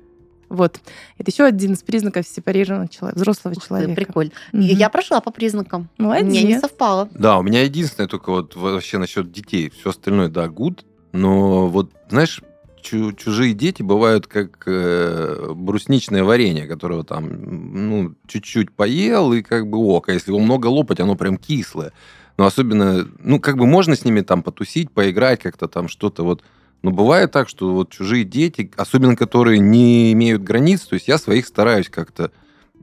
Вот. 0.48 0.80
Это 1.18 1.30
еще 1.30 1.44
один 1.44 1.74
из 1.74 1.82
признаков 1.82 2.26
сепарированного 2.26 2.88
человека, 2.88 3.18
взрослого 3.18 3.52
Ух 3.54 3.62
ты, 3.62 3.68
человека. 3.68 3.94
прикольно. 3.94 4.30
Мгм. 4.52 4.62
Я 4.62 4.88
прошла 4.88 5.20
по 5.20 5.30
признакам. 5.30 5.88
Молодец. 5.98 6.26
Мне 6.26 6.42
не 6.42 6.58
совпало. 6.58 7.08
Да, 7.12 7.38
у 7.38 7.42
меня 7.42 7.62
единственное 7.62 8.08
только 8.08 8.30
вот 8.30 8.56
вообще 8.56 8.98
насчет 8.98 9.30
детей. 9.30 9.70
Все 9.70 9.90
остальное, 9.90 10.28
да, 10.28 10.48
гуд. 10.48 10.84
Но 11.12 11.68
вот, 11.68 11.90
знаешь, 12.10 12.42
чу- 12.82 13.12
чужие 13.12 13.52
дети 13.54 13.82
бывают 13.82 14.26
как 14.26 14.62
э, 14.66 15.52
брусничное 15.54 16.24
варенье, 16.24 16.66
которого 16.66 17.04
там, 17.04 17.88
ну, 17.88 18.14
чуть-чуть 18.26 18.72
поел, 18.72 19.32
и 19.32 19.42
как 19.42 19.68
бы 19.68 19.78
ок. 19.78 20.08
А 20.08 20.12
если 20.12 20.30
его 20.30 20.38
много 20.38 20.66
лопать, 20.68 21.00
оно 21.00 21.14
прям 21.14 21.36
кислое. 21.36 21.92
Но 22.36 22.46
особенно, 22.46 23.06
ну, 23.18 23.40
как 23.40 23.56
бы 23.56 23.66
можно 23.66 23.96
с 23.96 24.04
ними 24.04 24.20
там 24.20 24.42
потусить, 24.42 24.90
поиграть 24.92 25.40
как-то 25.42 25.66
там, 25.68 25.88
что-то 25.88 26.24
вот. 26.24 26.42
Но 26.82 26.90
бывает 26.90 27.32
так, 27.32 27.48
что 27.48 27.72
вот 27.72 27.90
чужие 27.90 28.24
дети, 28.24 28.70
особенно 28.76 29.16
которые 29.16 29.58
не 29.58 30.12
имеют 30.12 30.42
границ, 30.42 30.82
то 30.82 30.94
есть 30.94 31.08
я 31.08 31.18
своих 31.18 31.46
стараюсь 31.46 31.88
как-то, 31.88 32.30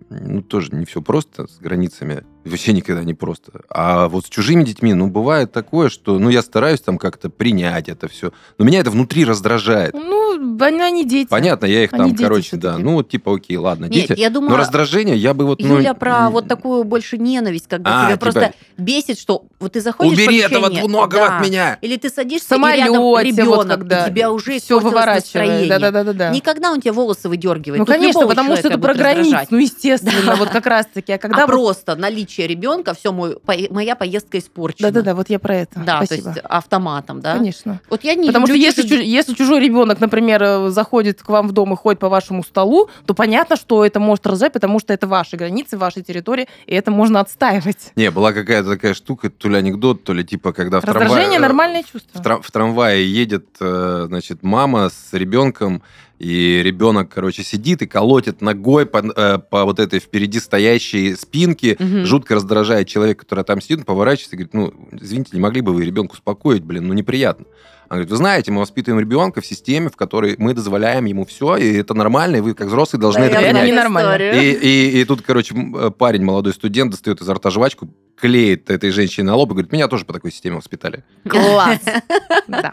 ну, 0.09 0.41
тоже 0.41 0.69
не 0.71 0.85
все 0.85 1.01
просто 1.01 1.47
с 1.47 1.57
границами, 1.59 2.23
вообще 2.45 2.73
никогда 2.73 3.03
не 3.03 3.13
просто. 3.15 3.61
А 3.69 4.07
вот 4.07 4.25
с 4.27 4.29
чужими 4.29 4.63
детьми, 4.63 4.93
ну, 4.93 5.07
бывает 5.07 5.51
такое, 5.51 5.89
что, 5.89 6.19
ну, 6.19 6.29
я 6.29 6.41
стараюсь 6.43 6.79
там 6.81 6.97
как-то 6.99 7.29
принять 7.29 7.89
это 7.89 8.07
все, 8.07 8.31
но 8.57 8.65
меня 8.65 8.79
это 8.79 8.91
внутри 8.91 9.25
раздражает. 9.25 9.93
Ну, 9.93 10.57
они, 10.63 10.79
они 10.81 11.05
дети. 11.05 11.27
Понятно, 11.29 11.65
я 11.65 11.83
их 11.83 11.93
Они 11.93 12.01
там, 12.03 12.11
дети 12.11 12.21
короче, 12.21 12.57
да, 12.57 12.77
ну, 12.77 12.93
вот 12.93 13.09
типа, 13.09 13.35
окей, 13.35 13.57
ладно, 13.57 13.85
Нет, 13.85 14.09
дети. 14.09 14.19
я 14.19 14.29
Но 14.29 14.35
думала, 14.41 14.57
раздражение 14.57 15.15
я 15.17 15.33
бы 15.33 15.45
вот... 15.45 15.59
ну, 15.61 15.77
Юля 15.77 15.93
про 15.95 16.27
м, 16.27 16.33
вот 16.33 16.47
такую 16.47 16.83
больше 16.83 17.17
ненависть, 17.17 17.67
когда 17.67 17.89
А, 18.03 18.05
тебя 18.05 18.17
типа, 18.17 18.31
просто 18.31 18.53
бесит, 18.77 19.17
что 19.19 19.45
вот 19.59 19.73
ты 19.73 19.81
заходишь 19.81 20.11
в 20.17 20.21
Убери 20.21 20.37
этого 20.39 20.65
помещение, 20.65 20.87
двуногого 20.87 21.27
да, 21.27 21.37
от 21.39 21.45
меня! 21.45 21.79
Или 21.81 21.97
ты 21.97 22.09
садишься, 22.09 22.45
В 22.45 22.49
самолете, 22.49 22.81
и 22.81 22.83
рядом 22.85 23.01
вот 23.01 23.23
ребенок, 23.23 23.67
когда 23.79 24.05
и 24.05 24.11
тебя 24.11 24.31
уже 24.31 24.59
все 24.59 24.79
выворачивает. 24.79 25.23
настроение. 25.23 25.69
Да-да-да-да. 25.79 26.29
Никогда 26.29 26.71
он 26.71 26.79
тебе 26.81 26.91
волосы 26.91 27.27
выдергивает. 27.27 27.79
Ну, 27.79 27.85
Тут 27.85 27.95
конечно, 27.95 28.27
потому 28.27 28.55
что 28.55 28.67
это 28.67 28.77
про 28.77 28.93
раздражать. 28.93 29.49
ну, 29.51 29.57
естественно, 29.57 29.84
Да. 30.01 30.35
вот 30.35 30.49
как 30.49 30.65
раз-таки. 30.65 31.13
А 31.13 31.17
когда 31.17 31.43
а 31.43 31.47
вы- 31.47 31.53
просто 31.53 31.95
наличие 31.95 32.47
ребенка, 32.47 32.93
все, 32.93 33.11
мой, 33.11 33.37
по- 33.39 33.53
моя 33.69 33.95
поездка 33.95 34.37
испорчена. 34.37 34.91
Да-да-да, 34.91 35.15
вот 35.15 35.29
я 35.29 35.39
про 35.39 35.55
это. 35.55 35.79
Да, 35.79 35.99
то 35.99 36.05
Спасибо. 36.05 36.29
есть 36.29 36.41
автоматом, 36.43 37.21
да? 37.21 37.33
Конечно. 37.37 37.79
Вот 37.89 38.03
я 38.03 38.15
не 38.15 38.27
Потому 38.27 38.47
что 38.47 38.55
если, 38.55 38.83
чуж- 38.83 39.01
если 39.03 39.33
чужой 39.33 39.59
ребенок, 39.61 39.99
например, 39.99 40.41
э, 40.43 40.69
заходит 40.69 41.21
к 41.21 41.29
вам 41.29 41.47
в 41.47 41.51
дом 41.51 41.73
и 41.73 41.75
ходит 41.75 41.99
по 41.99 42.09
вашему 42.09 42.43
столу, 42.43 42.89
то 43.05 43.13
понятно, 43.13 43.55
что 43.55 43.85
это 43.85 43.99
может 43.99 44.25
раздражать, 44.27 44.53
потому 44.53 44.79
что 44.79 44.93
это 44.93 45.07
ваши 45.07 45.37
границы, 45.37 45.77
ваша 45.77 46.01
территория, 46.01 46.47
и 46.65 46.73
это 46.73 46.91
можно 46.91 47.19
отстаивать. 47.19 47.91
Не, 47.95 48.11
была 48.11 48.33
какая-то 48.33 48.69
такая 48.69 48.93
штука, 48.93 49.29
то 49.29 49.49
ли 49.49 49.57
анекдот, 49.57 50.03
то 50.03 50.13
ли 50.13 50.23
типа, 50.23 50.53
когда 50.53 50.79
в 50.79 50.83
трамвае... 50.83 51.05
Раздражение 51.05 51.39
нормальное 51.39 51.83
в, 51.83 51.91
чувство. 51.91 52.19
трам- 52.21 52.41
в 52.41 52.51
трамвае 52.51 53.05
едет, 53.11 53.45
э, 53.59 54.05
значит, 54.07 54.43
мама 54.43 54.89
с 54.89 55.13
ребенком, 55.13 55.81
и 56.19 56.61
ребенок, 56.63 57.09
короче, 57.13 57.43
сидит 57.43 57.81
и 57.81 57.87
колотит 57.87 58.41
ногой 58.41 58.85
по, 58.85 58.99
э, 58.99 59.37
по 59.39 59.65
вот 59.65 59.79
этой 59.79 59.99
впереди 59.99 60.39
стоящей 60.39 61.15
спинке, 61.15 61.75
Мгм. 61.79 62.05
жутко 62.05 62.35
раздражает 62.35 62.87
человека, 62.87 63.21
который 63.25 63.43
там 63.43 63.61
сидит, 63.61 63.79
он 63.79 63.85
поворачивается 63.85 64.35
и 64.35 64.39
говорит, 64.39 64.53
ну, 64.53 64.89
извините, 65.01 65.31
не 65.33 65.39
могли 65.41 65.61
бы 65.61 65.73
вы 65.73 65.83
ребенка 65.85 66.13
успокоить, 66.13 66.63
блин, 66.63 66.87
ну, 66.87 66.93
неприятно. 66.93 67.45
Он 67.89 67.97
говорит, 67.97 68.09
вы 68.09 68.17
знаете, 68.17 68.51
мы 68.51 68.61
воспитываем 68.61 68.99
ребенка 68.99 69.41
в 69.41 69.45
системе, 69.45 69.89
в 69.89 69.95
которой 69.95 70.35
мы 70.37 70.53
дозволяем 70.53 71.05
ему 71.05 71.25
все, 71.25 71.55
и 71.57 71.73
это 71.77 71.93
нормально, 71.93 72.37
и 72.37 72.39
вы, 72.41 72.53
как 72.53 72.67
взрослые, 72.67 72.99
должны 73.01 73.21
Да, 73.21 73.27
это 73.27 73.41
я 73.41 73.49
это 73.51 73.65
ненормально. 73.65 74.15
И, 74.41 74.51
и- 74.53 75.01
и 75.01 75.05
тут, 75.05 75.21
короче, 75.21 75.55
э, 75.55 75.91
парень, 75.91 76.23
молодой 76.23 76.53
студент, 76.53 76.91
достает 76.91 77.21
изо 77.21 77.33
рта 77.33 77.49
жвачку, 77.51 77.87
клеит 78.19 78.69
этой 78.69 78.91
женщине 78.91 79.27
на 79.27 79.35
лоб 79.35 79.49
и 79.49 79.53
говорит, 79.53 79.71
меня 79.71 79.87
тоже 79.87 80.05
по 80.05 80.13
такой 80.13 80.31
системе 80.31 80.55
воспитали. 80.57 81.03
Класс. 81.27 81.79
Да. 82.47 82.71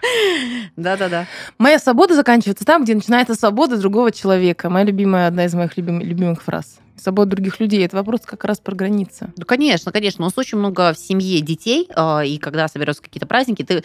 Да-да-да. 0.77 1.27
Моя 1.59 1.79
свобода 1.79 2.15
заканчивается 2.15 2.65
там, 2.65 2.85
где 2.85 2.95
начинается 2.95 3.35
свобода 3.35 3.77
другого 3.79 4.13
человека. 4.13 4.69
Моя 4.71 4.85
любимая, 4.85 5.27
одна 5.29 5.47
из 5.47 5.55
моих 5.55 5.77
любим- 5.79 6.01
любимых 6.01 6.43
фраз. 6.43 6.79
Свобода 6.97 7.31
других 7.31 7.59
людей. 7.61 7.85
Это 7.85 7.97
вопрос 7.97 8.21
как 8.25 8.45
раз 8.45 8.61
про 8.61 8.75
границы. 8.75 9.33
Ну, 9.37 9.45
конечно, 9.45 9.93
конечно. 9.93 10.25
У 10.25 10.27
нас 10.27 10.35
очень 10.37 10.59
много 10.59 10.93
в 10.93 10.99
семье 10.99 11.41
детей, 11.41 11.89
а, 11.95 12.21
и 12.21 12.39
когда 12.39 12.69
соберутся 12.69 13.03
какие-то 13.03 13.27
праздники, 13.27 13.63
ты 13.63 13.83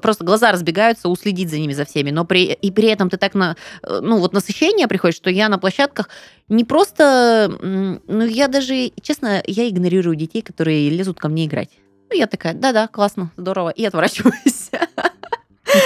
просто 0.00 0.24
глаза 0.24 0.50
разбегаются 0.52 1.08
уследить 1.08 1.50
за 1.50 1.58
ними, 1.58 1.72
за 1.72 1.84
всеми. 1.84 2.10
Но 2.10 2.24
при, 2.24 2.52
и 2.52 2.70
при 2.70 2.88
этом 2.88 3.10
ты 3.10 3.16
так 3.16 3.34
на, 3.34 3.56
э, 3.82 4.00
ну, 4.00 4.18
вот 4.18 4.32
насыщение 4.32 4.88
приходит, 4.88 5.16
что 5.16 5.30
я 5.30 5.48
на 5.48 5.58
площадках 5.58 6.08
не 6.48 6.64
просто, 6.64 7.50
ну, 7.60 8.24
я 8.24 8.48
даже, 8.48 8.92
честно, 9.02 9.42
я 9.46 9.68
игнорирую 9.68 10.16
детей, 10.16 10.42
которые 10.42 10.88
лезут 10.90 11.18
ко 11.18 11.28
мне 11.28 11.46
играть. 11.46 11.70
Ну, 12.10 12.16
я 12.16 12.26
такая, 12.26 12.54
да-да, 12.54 12.88
классно, 12.88 13.30
здорово, 13.36 13.68
и 13.70 13.84
отворачиваюсь. 13.84 14.70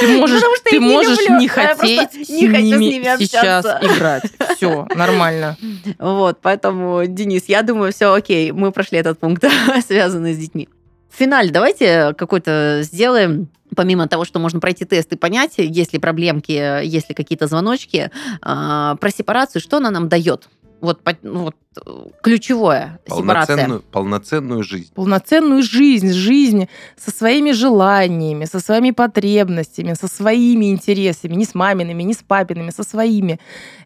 Ты 0.00 0.18
можешь, 0.18 0.36
Потому 0.36 0.56
что 0.56 0.64
ты 0.64 0.76
я 0.76 0.80
не 0.80 0.86
можешь 0.86 1.18
люблю. 1.20 1.38
не 1.38 1.48
хотеть 1.48 2.28
не 2.28 2.48
хочу 2.48 2.62
с 2.62 2.78
ними 2.78 3.16
сейчас 3.18 3.64
играть. 3.82 4.24
Все, 4.56 4.86
нормально. 4.94 5.56
Вот, 5.98 6.38
поэтому, 6.42 7.04
Денис, 7.06 7.44
я 7.46 7.62
думаю, 7.62 7.92
все 7.92 8.12
окей, 8.12 8.52
мы 8.52 8.70
прошли 8.72 8.98
этот 8.98 9.18
пункт, 9.18 9.44
связанный 9.86 10.34
с 10.34 10.38
детьми. 10.38 10.68
В 11.10 11.18
финале 11.18 11.50
давайте 11.50 12.14
какой-то 12.16 12.80
сделаем, 12.82 13.48
помимо 13.76 14.08
того, 14.08 14.24
что 14.24 14.38
можно 14.38 14.60
пройти 14.60 14.84
тест 14.84 15.12
и 15.12 15.16
понять, 15.16 15.54
есть 15.56 15.92
ли 15.92 15.98
проблемки, 15.98 16.84
есть 16.84 17.08
ли 17.08 17.14
какие-то 17.14 17.46
звоночки, 17.46 18.10
а, 18.40 18.96
про 18.96 19.10
сепарацию, 19.10 19.60
что 19.60 19.78
она 19.78 19.90
нам 19.90 20.08
дает? 20.08 20.48
Вот, 20.80 21.00
ну, 21.22 21.44
вот 21.44 21.56
ключевое 22.22 22.98
сепарация. 23.06 23.56
Полноценную, 23.56 23.82
полноценную 23.90 24.62
жизнь. 24.62 24.90
полноценную 24.94 25.62
жизнь, 25.62 26.12
жизнь 26.12 26.68
со 26.96 27.10
своими 27.10 27.52
желаниями, 27.52 28.44
со 28.44 28.60
своими 28.60 28.90
потребностями, 28.90 29.94
со 29.94 30.08
своими 30.08 30.70
интересами, 30.70 31.34
не 31.34 31.44
с 31.44 31.54
мамиными, 31.54 32.02
не 32.02 32.14
с 32.14 32.18
папиными, 32.18 32.70
со 32.70 32.82
своими. 32.82 33.38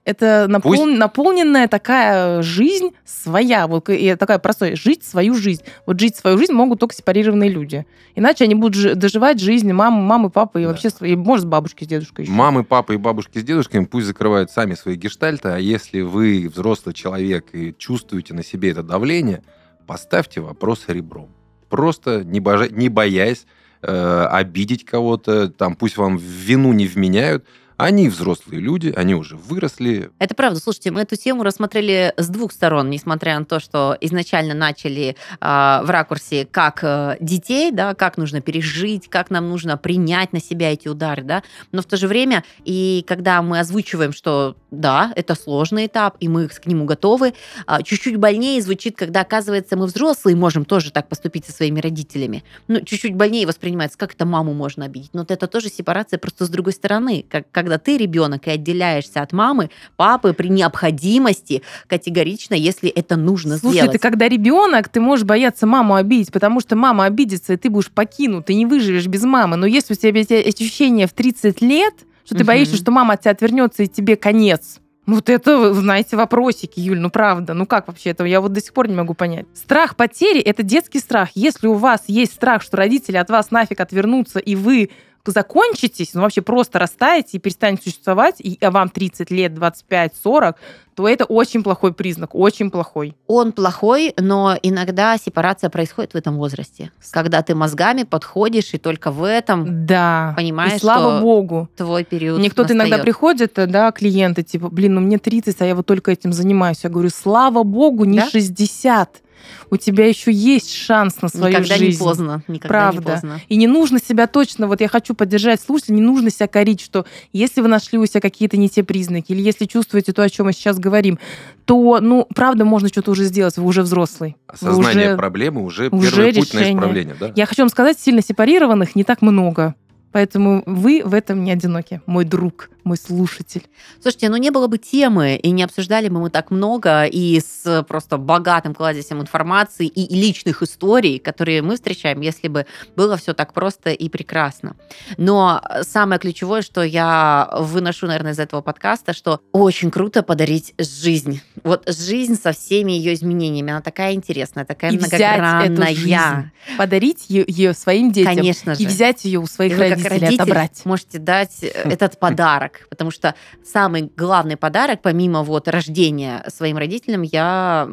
Это 0.05 0.47
напол- 0.49 0.77
Пусть- 0.77 0.99
наполненная 0.99 1.67
такая 1.69 2.43
жизнь 2.43 2.91
своя, 3.05 3.67
вот 3.67 3.89
и 3.89 4.15
такая 4.15 4.39
простая, 4.39 4.77
жить 4.77 5.03
свою 5.05 5.35
жизнь. 5.35 5.63
Вот 5.85 5.99
жить 5.99 6.17
свою 6.17 6.39
жизнь 6.39 6.53
могут 6.53 6.79
только 6.81 6.95
сепарированные 6.95 7.51
люди. 7.51 7.87
Иначе 8.15 8.45
они 8.45 8.55
будут 8.55 8.75
жи- 8.75 8.95
доживать 8.95 9.41
жизнь 9.41 9.73
мамы, 9.73 10.01
мамы, 10.03 10.31
папы 10.31 10.61
и 10.61 10.65
Да. 10.65 10.71
вообще, 10.71 10.91
свои- 10.91 11.17
может, 11.17 11.45
с 11.45 11.49
бабушкой, 11.49 11.87
с 11.87 11.89
дедушкой 11.89 12.25
еще. 12.25 12.33
Мамы, 12.33 12.63
папы 12.65 12.95
и 12.95 12.97
бабушки 12.97 13.39
с 13.39 13.43
дедушками 13.45 13.85
пусть 13.85 14.07
закрывают 14.07 14.51
сами 14.51 14.75
свои 14.75 14.95
гештальты, 14.95 15.49
а 15.49 15.59
если 15.59 16.01
вы 16.03 16.49
взрослый 16.55 16.95
человек 16.95 17.47
и 17.53 17.75
чувствуете 17.79 18.35
на 18.35 18.43
себе 18.43 18.71
это 18.71 18.83
давление, 18.83 19.43
поставьте 19.87 20.41
вопрос 20.41 20.85
ребром. 20.89 21.29
Просто 21.69 22.25
не, 22.25 22.41
божа- 22.41 22.73
не 22.73 22.89
боясь 22.89 23.47
э, 23.83 24.27
обидеть 24.31 24.85
кого-то, 24.85 25.49
там 25.49 25.75
пусть 25.77 25.97
вам 25.97 26.17
вину 26.17 26.73
не 26.73 26.87
вменяют. 26.87 27.45
Они 27.77 28.09
взрослые 28.09 28.61
люди, 28.61 28.93
они 28.97 29.15
уже 29.15 29.37
выросли. 29.37 30.11
Это 30.19 30.35
правда. 30.35 30.61
Слушайте, 30.61 30.91
мы 30.91 31.03
эту 31.03 31.17
тему 31.17 31.43
рассмотрели 31.43 32.15
с 32.17 32.29
двух 32.29 32.53
сторон, 32.53 32.89
несмотря 32.89 33.39
на 33.39 33.45
то, 33.45 33.61
что 33.61 33.97
изначально 34.01 34.55
начали 34.55 35.17
а, 35.41 35.83
в 35.83 35.91
ракурсе 35.91 36.47
как 36.51 36.81
э, 36.83 37.17
детей, 37.21 37.71
да, 37.73 37.95
как 37.95 38.17
нужно 38.17 38.41
пережить, 38.41 39.09
как 39.11 39.31
нам 39.31 39.51
нужно 39.51 39.77
принять 39.77 40.33
на 40.33 40.41
себя 40.41 40.73
эти 40.73 40.89
удары, 40.89 41.23
да. 41.23 41.43
Но 41.73 41.83
в 41.83 41.85
то 41.85 41.99
же 41.99 42.09
время, 42.09 42.45
и 42.65 43.05
когда 43.07 43.43
мы 43.43 43.61
озвучиваем, 43.61 44.13
что 44.13 44.57
да, 44.71 45.13
это 45.15 45.35
сложный 45.35 45.87
этап, 45.87 46.17
и 46.19 46.29
мы 46.29 46.49
к 46.49 46.67
нему 46.67 46.87
готовы, 46.87 47.35
а, 47.67 47.83
чуть-чуть 47.83 48.17
больнее 48.17 48.63
звучит, 48.63 48.97
когда, 48.97 49.21
оказывается, 49.21 49.77
мы 49.77 49.87
взрослые 49.87 50.35
можем 50.35 50.65
тоже 50.65 50.91
так 50.93 51.09
поступить 51.09 51.45
со 51.45 51.53
своими 51.53 51.81
родителями. 51.81 52.43
Ну, 52.69 52.81
чуть-чуть 52.81 53.15
больнее 53.15 53.47
воспринимается, 53.47 53.99
как 53.99 54.15
это 54.15 54.25
маму 54.25 54.55
можно 54.55 54.87
обидеть. 54.87 55.11
Но 55.13 55.21
вот 55.21 55.31
это 55.31 55.47
тоже 55.47 55.69
сепарация 55.69 56.19
просто 56.19 56.47
с 56.47 56.49
другой 56.49 56.73
стороны, 56.73 57.25
как, 57.29 57.51
когда 57.67 57.79
ты 57.79 57.97
ребенок 57.97 58.47
и 58.47 58.51
отделяешься 58.51 59.23
от 59.23 59.33
мамы, 59.33 59.71
папы 59.97 60.33
при 60.33 60.47
необходимости 60.49 61.63
категорично, 61.89 62.55
если 62.55 62.89
это 62.89 63.17
нужно 63.17 63.59
Слушай, 63.59 63.79
сделать. 63.79 63.93
ты 63.93 63.99
когда 63.99 64.29
ребенок, 64.29 64.89
ты 64.89 65.01
можешь 65.01 65.25
бояться 65.25 65.67
маму 65.67 65.97
обидеть, 65.97 66.31
потому 66.31 66.61
что 66.61 66.77
мама 66.77 67.07
обидится, 67.07 67.55
и 67.55 67.57
ты 67.57 67.69
будешь 67.69 67.91
покинут, 67.91 68.47
ты 68.47 68.55
не 68.55 68.67
выживешь 68.67 69.09
без 69.09 69.25
мамы. 69.25 69.57
Но 69.57 69.67
если 69.67 69.95
у 69.95 69.97
тебя 69.97 70.21
эти 70.21 70.35
ощущения 70.35 71.09
в 71.09 71.13
30 71.13 71.61
лет, 71.61 71.95
что 72.25 72.35
ты 72.37 72.45
Мгм. 72.45 72.47
боишься, 72.47 72.77
что 72.77 72.93
мама 72.93 73.15
от 73.15 73.23
тебя 73.23 73.33
отвернется, 73.33 73.83
и 73.83 73.89
тебе 73.89 74.15
конец. 74.17 74.79
Вот 75.07 75.29
это, 75.29 75.73
знаете, 75.75 76.17
вопросики, 76.17 76.81
Юль, 76.81 76.99
ну 76.99 77.11
правда. 77.11 77.55
Ну 77.55 77.67
как 77.67 77.87
вообще 77.89 78.11
это? 78.11 78.25
Я 78.25 78.41
вот 78.41 78.53
до 78.53 78.61
сих 78.61 78.73
пор 78.73 78.89
не 78.89 78.95
могу 78.95 79.15
понять. 79.15 79.47
Страх 79.55 79.95
потери– 79.97 80.41
это 80.41 80.63
детский 80.65 80.99
страх. 80.99 81.31
Если 81.35 81.67
у 81.69 81.75
вас 81.75 82.05
есть 82.09 82.33
страх, 82.33 82.63
что 82.63 82.77
родители 82.77 83.17
от 83.17 83.31
вас 83.31 83.53
нафиг 83.53 83.81
отвернутся, 83.81 84.41
и 84.41 84.57
вы 84.57 84.91
закончитесь, 85.31 86.15
ну 86.15 86.23
вообще 86.23 86.43
просто 86.43 86.79
растаете 86.79 87.37
и 87.37 87.41
перестанете 87.41 87.85
существовать, 87.85 88.37
и 88.39 88.59
а 88.61 88.71
вам 88.71 88.89
30 88.89 89.31
лет, 89.31 89.55
25, 89.55 90.15
40, 90.23 90.57
то 90.97 91.07
это 91.07 91.27
очень 91.27 91.63
плохой 91.63 91.93
признак, 91.93 92.35
очень 92.35 92.71
плохой. 92.71 93.15
Он 93.27 93.53
плохой, 93.53 94.15
но 94.19 94.59
иногда 94.63 95.19
сепарация 95.19 95.69
происходит 95.69 96.15
в 96.15 96.17
этом 96.17 96.39
возрасте. 96.39 96.91
Когда 97.11 97.43
ты 97.43 97.55
мозгами 97.55 98.05
подходишь, 98.05 98.73
и 98.73 98.79
только 98.79 99.11
в 99.11 99.23
этом 99.23 99.87
Да. 99.87 100.33
Понимаешь, 100.37 100.77
и 100.77 100.79
слава 100.79 101.19
что 101.19 101.21
богу. 101.21 101.69
твой 101.77 102.03
период 102.05 102.39
Мне 102.39 102.51
кто-то 102.51 102.73
иногда 102.73 102.97
приходит, 102.99 103.53
да, 103.55 103.93
клиенты, 103.93 104.43
типа, 104.43 104.71
блин, 104.71 104.95
ну 104.95 105.03
мне 105.03 105.19
30, 105.19 105.61
а 105.61 105.67
я 105.67 105.75
вот 105.75 105.85
только 105.85 106.11
этим 106.11 106.33
занимаюсь. 106.33 106.81
Я 106.83 106.89
говорю, 106.89 107.11
слава 107.11 107.63
богу, 107.63 108.05
не 108.05 108.19
Да? 108.19 108.31
60. 108.31 109.23
У 109.71 109.77
тебя 109.77 110.07
еще 110.07 110.33
есть 110.33 110.73
шанс 110.73 111.23
на 111.23 111.29
свою 111.29 111.49
Никогда 111.57 111.77
жизнь. 111.77 111.99
не 112.01 112.05
поздно. 112.05 112.43
Никогда 112.49 112.69
Правда. 112.69 113.01
не 113.01 113.05
поздно. 113.07 113.41
И 113.49 113.57
не 113.57 113.67
нужно 113.67 113.99
себя 114.01 114.27
точно, 114.27 114.67
вот 114.67 114.81
я 114.81 114.89
хочу 114.89 115.15
поддержать 115.15 115.61
слушателей, 115.61 115.97
не 115.97 116.03
нужно 116.03 116.31
себя 116.31 116.49
корить, 116.49 116.81
что 116.81 117.05
если 117.33 117.61
вы 117.61 117.69
нашли 117.69 117.99
у 117.99 118.07
себя 118.07 118.21
какие-то 118.21 118.57
не 118.57 118.69
те 118.69 118.83
признаки, 118.83 119.33
или 119.33 119.41
если 119.43 119.67
чувствуете 119.67 120.13
то, 120.13 120.23
о 120.23 120.29
чем 120.29 120.47
мы 120.47 120.53
сейчас 120.53 120.79
говорим, 120.87 121.19
то, 121.65 121.99
ну, 122.01 122.27
правда, 122.35 122.65
можно 122.65 122.89
что-то 122.89 123.11
уже 123.11 123.25
сделать, 123.25 123.57
вы 123.59 123.65
уже 123.67 123.83
взрослый. 123.83 124.37
Осознание 124.47 125.09
уже- 125.09 125.17
проблемы 125.17 125.65
уже, 125.65 125.89
уже 125.89 126.11
первый 126.11 126.35
путь 126.35 126.55
на 126.55 126.59
решение. 126.61 126.75
исправление. 126.79 127.17
Да? 127.19 127.33
Я 127.35 127.47
хочу 127.47 127.63
вам 127.63 127.69
сказать, 127.69 127.99
сильно 127.99 128.23
сепарированных 128.23 128.95
не 128.95 129.05
так 129.05 129.21
много. 129.23 129.75
Поэтому 130.13 130.63
вы 130.65 131.03
в 131.05 131.13
этом 131.13 131.45
не 131.45 131.51
одиноки, 131.53 132.01
мой 132.07 132.25
друг, 132.25 132.71
мой 132.87 132.97
слушатель. 132.97 133.65
Слушайте, 134.01 134.29
ну 134.31 134.37
не 134.37 134.51
было 134.51 134.67
бы 134.69 134.79
темы, 134.79 135.37
и 135.37 135.51
не 135.51 135.63
обсуждали 135.63 136.09
бы 136.09 136.21
мы 136.21 136.31
так 136.31 136.51
много, 136.51 137.05
и 137.05 137.41
с 137.41 137.85
просто 137.89 138.17
богатым 138.17 138.75
кладезем 138.75 139.21
информации 139.21 139.87
и 139.87 140.15
личных 140.15 140.63
историй, 140.63 141.19
которые 141.19 141.63
мы 141.63 141.75
встречаем, 141.75 142.21
если 142.21 142.49
бы 142.49 142.67
было 142.97 143.17
все 143.17 143.35
так 143.35 143.53
просто 143.53 143.91
и 143.91 144.09
прекрасно. 144.09 144.77
Но 145.19 145.61
самое 145.83 146.19
ключевое, 146.21 146.63
что 146.63 146.83
я 146.83 147.51
выношу, 147.59 148.07
наверное, 148.07 148.33
из 148.33 148.39
этого 148.39 148.63
подкаста, 148.63 149.13
что 149.13 149.41
очень 149.53 149.91
круто 149.91 150.23
подарить 150.23 150.73
жизнь. 150.79 151.41
Вот 151.65 151.89
жизнь 151.89 152.41
со 152.41 152.53
всеми 152.53 152.93
ее 152.93 153.15
изменениями. 153.15 153.73
Она 153.73 153.83
такая 153.83 154.15
интересная, 154.15 154.65
такая 154.65 154.93
И 154.93 154.97
взять 154.97 155.13
эту 155.21 155.73
многогранная. 155.73 155.95
жизнь, 155.95 156.51
Подарить 156.79 157.25
ее, 157.29 157.75
своим 157.75 158.13
детям 158.13 158.37
Конечно 158.37 158.75
же. 158.75 158.83
и 158.83 158.87
взять 158.87 159.25
ее 159.25 159.41
у 159.41 159.47
своих 159.47 159.73
И 159.73 159.77
родителей, 159.77 160.09
родитель, 160.21 160.35
отобрать. 160.43 160.83
можете 160.85 161.19
дать 161.19 161.63
э, 161.63 161.69
этот 161.69 162.19
подарок, 162.21 162.76
потому 162.89 163.11
что 163.11 163.35
самый 163.65 164.11
главный 164.17 164.57
подарок, 164.57 165.01
помимо 165.03 165.43
вот 165.43 165.69
рождения 165.69 166.45
своим 166.49 166.77
родителям, 166.77 167.23
я 167.23 167.89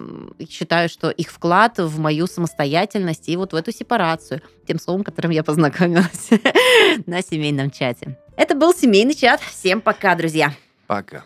считаю, 0.49 0.89
что 0.89 1.09
их 1.09 1.29
вклад 1.29 1.77
в 1.77 1.99
мою 1.99 2.27
самостоятельность 2.27 3.29
и 3.29 3.37
вот 3.37 3.53
в 3.53 3.55
эту 3.55 3.71
сепарацию, 3.71 4.41
тем 4.67 4.79
словом, 4.79 5.03
которым 5.03 5.31
я 5.31 5.43
познакомилась 5.43 6.29
на 7.05 7.21
семейном 7.21 7.71
чате. 7.71 8.17
Это 8.35 8.55
был 8.55 8.73
семейный 8.73 9.13
чат. 9.13 9.41
Всем 9.41 9.81
пока, 9.81 10.15
друзья. 10.15 10.53
Пока. 10.87 11.23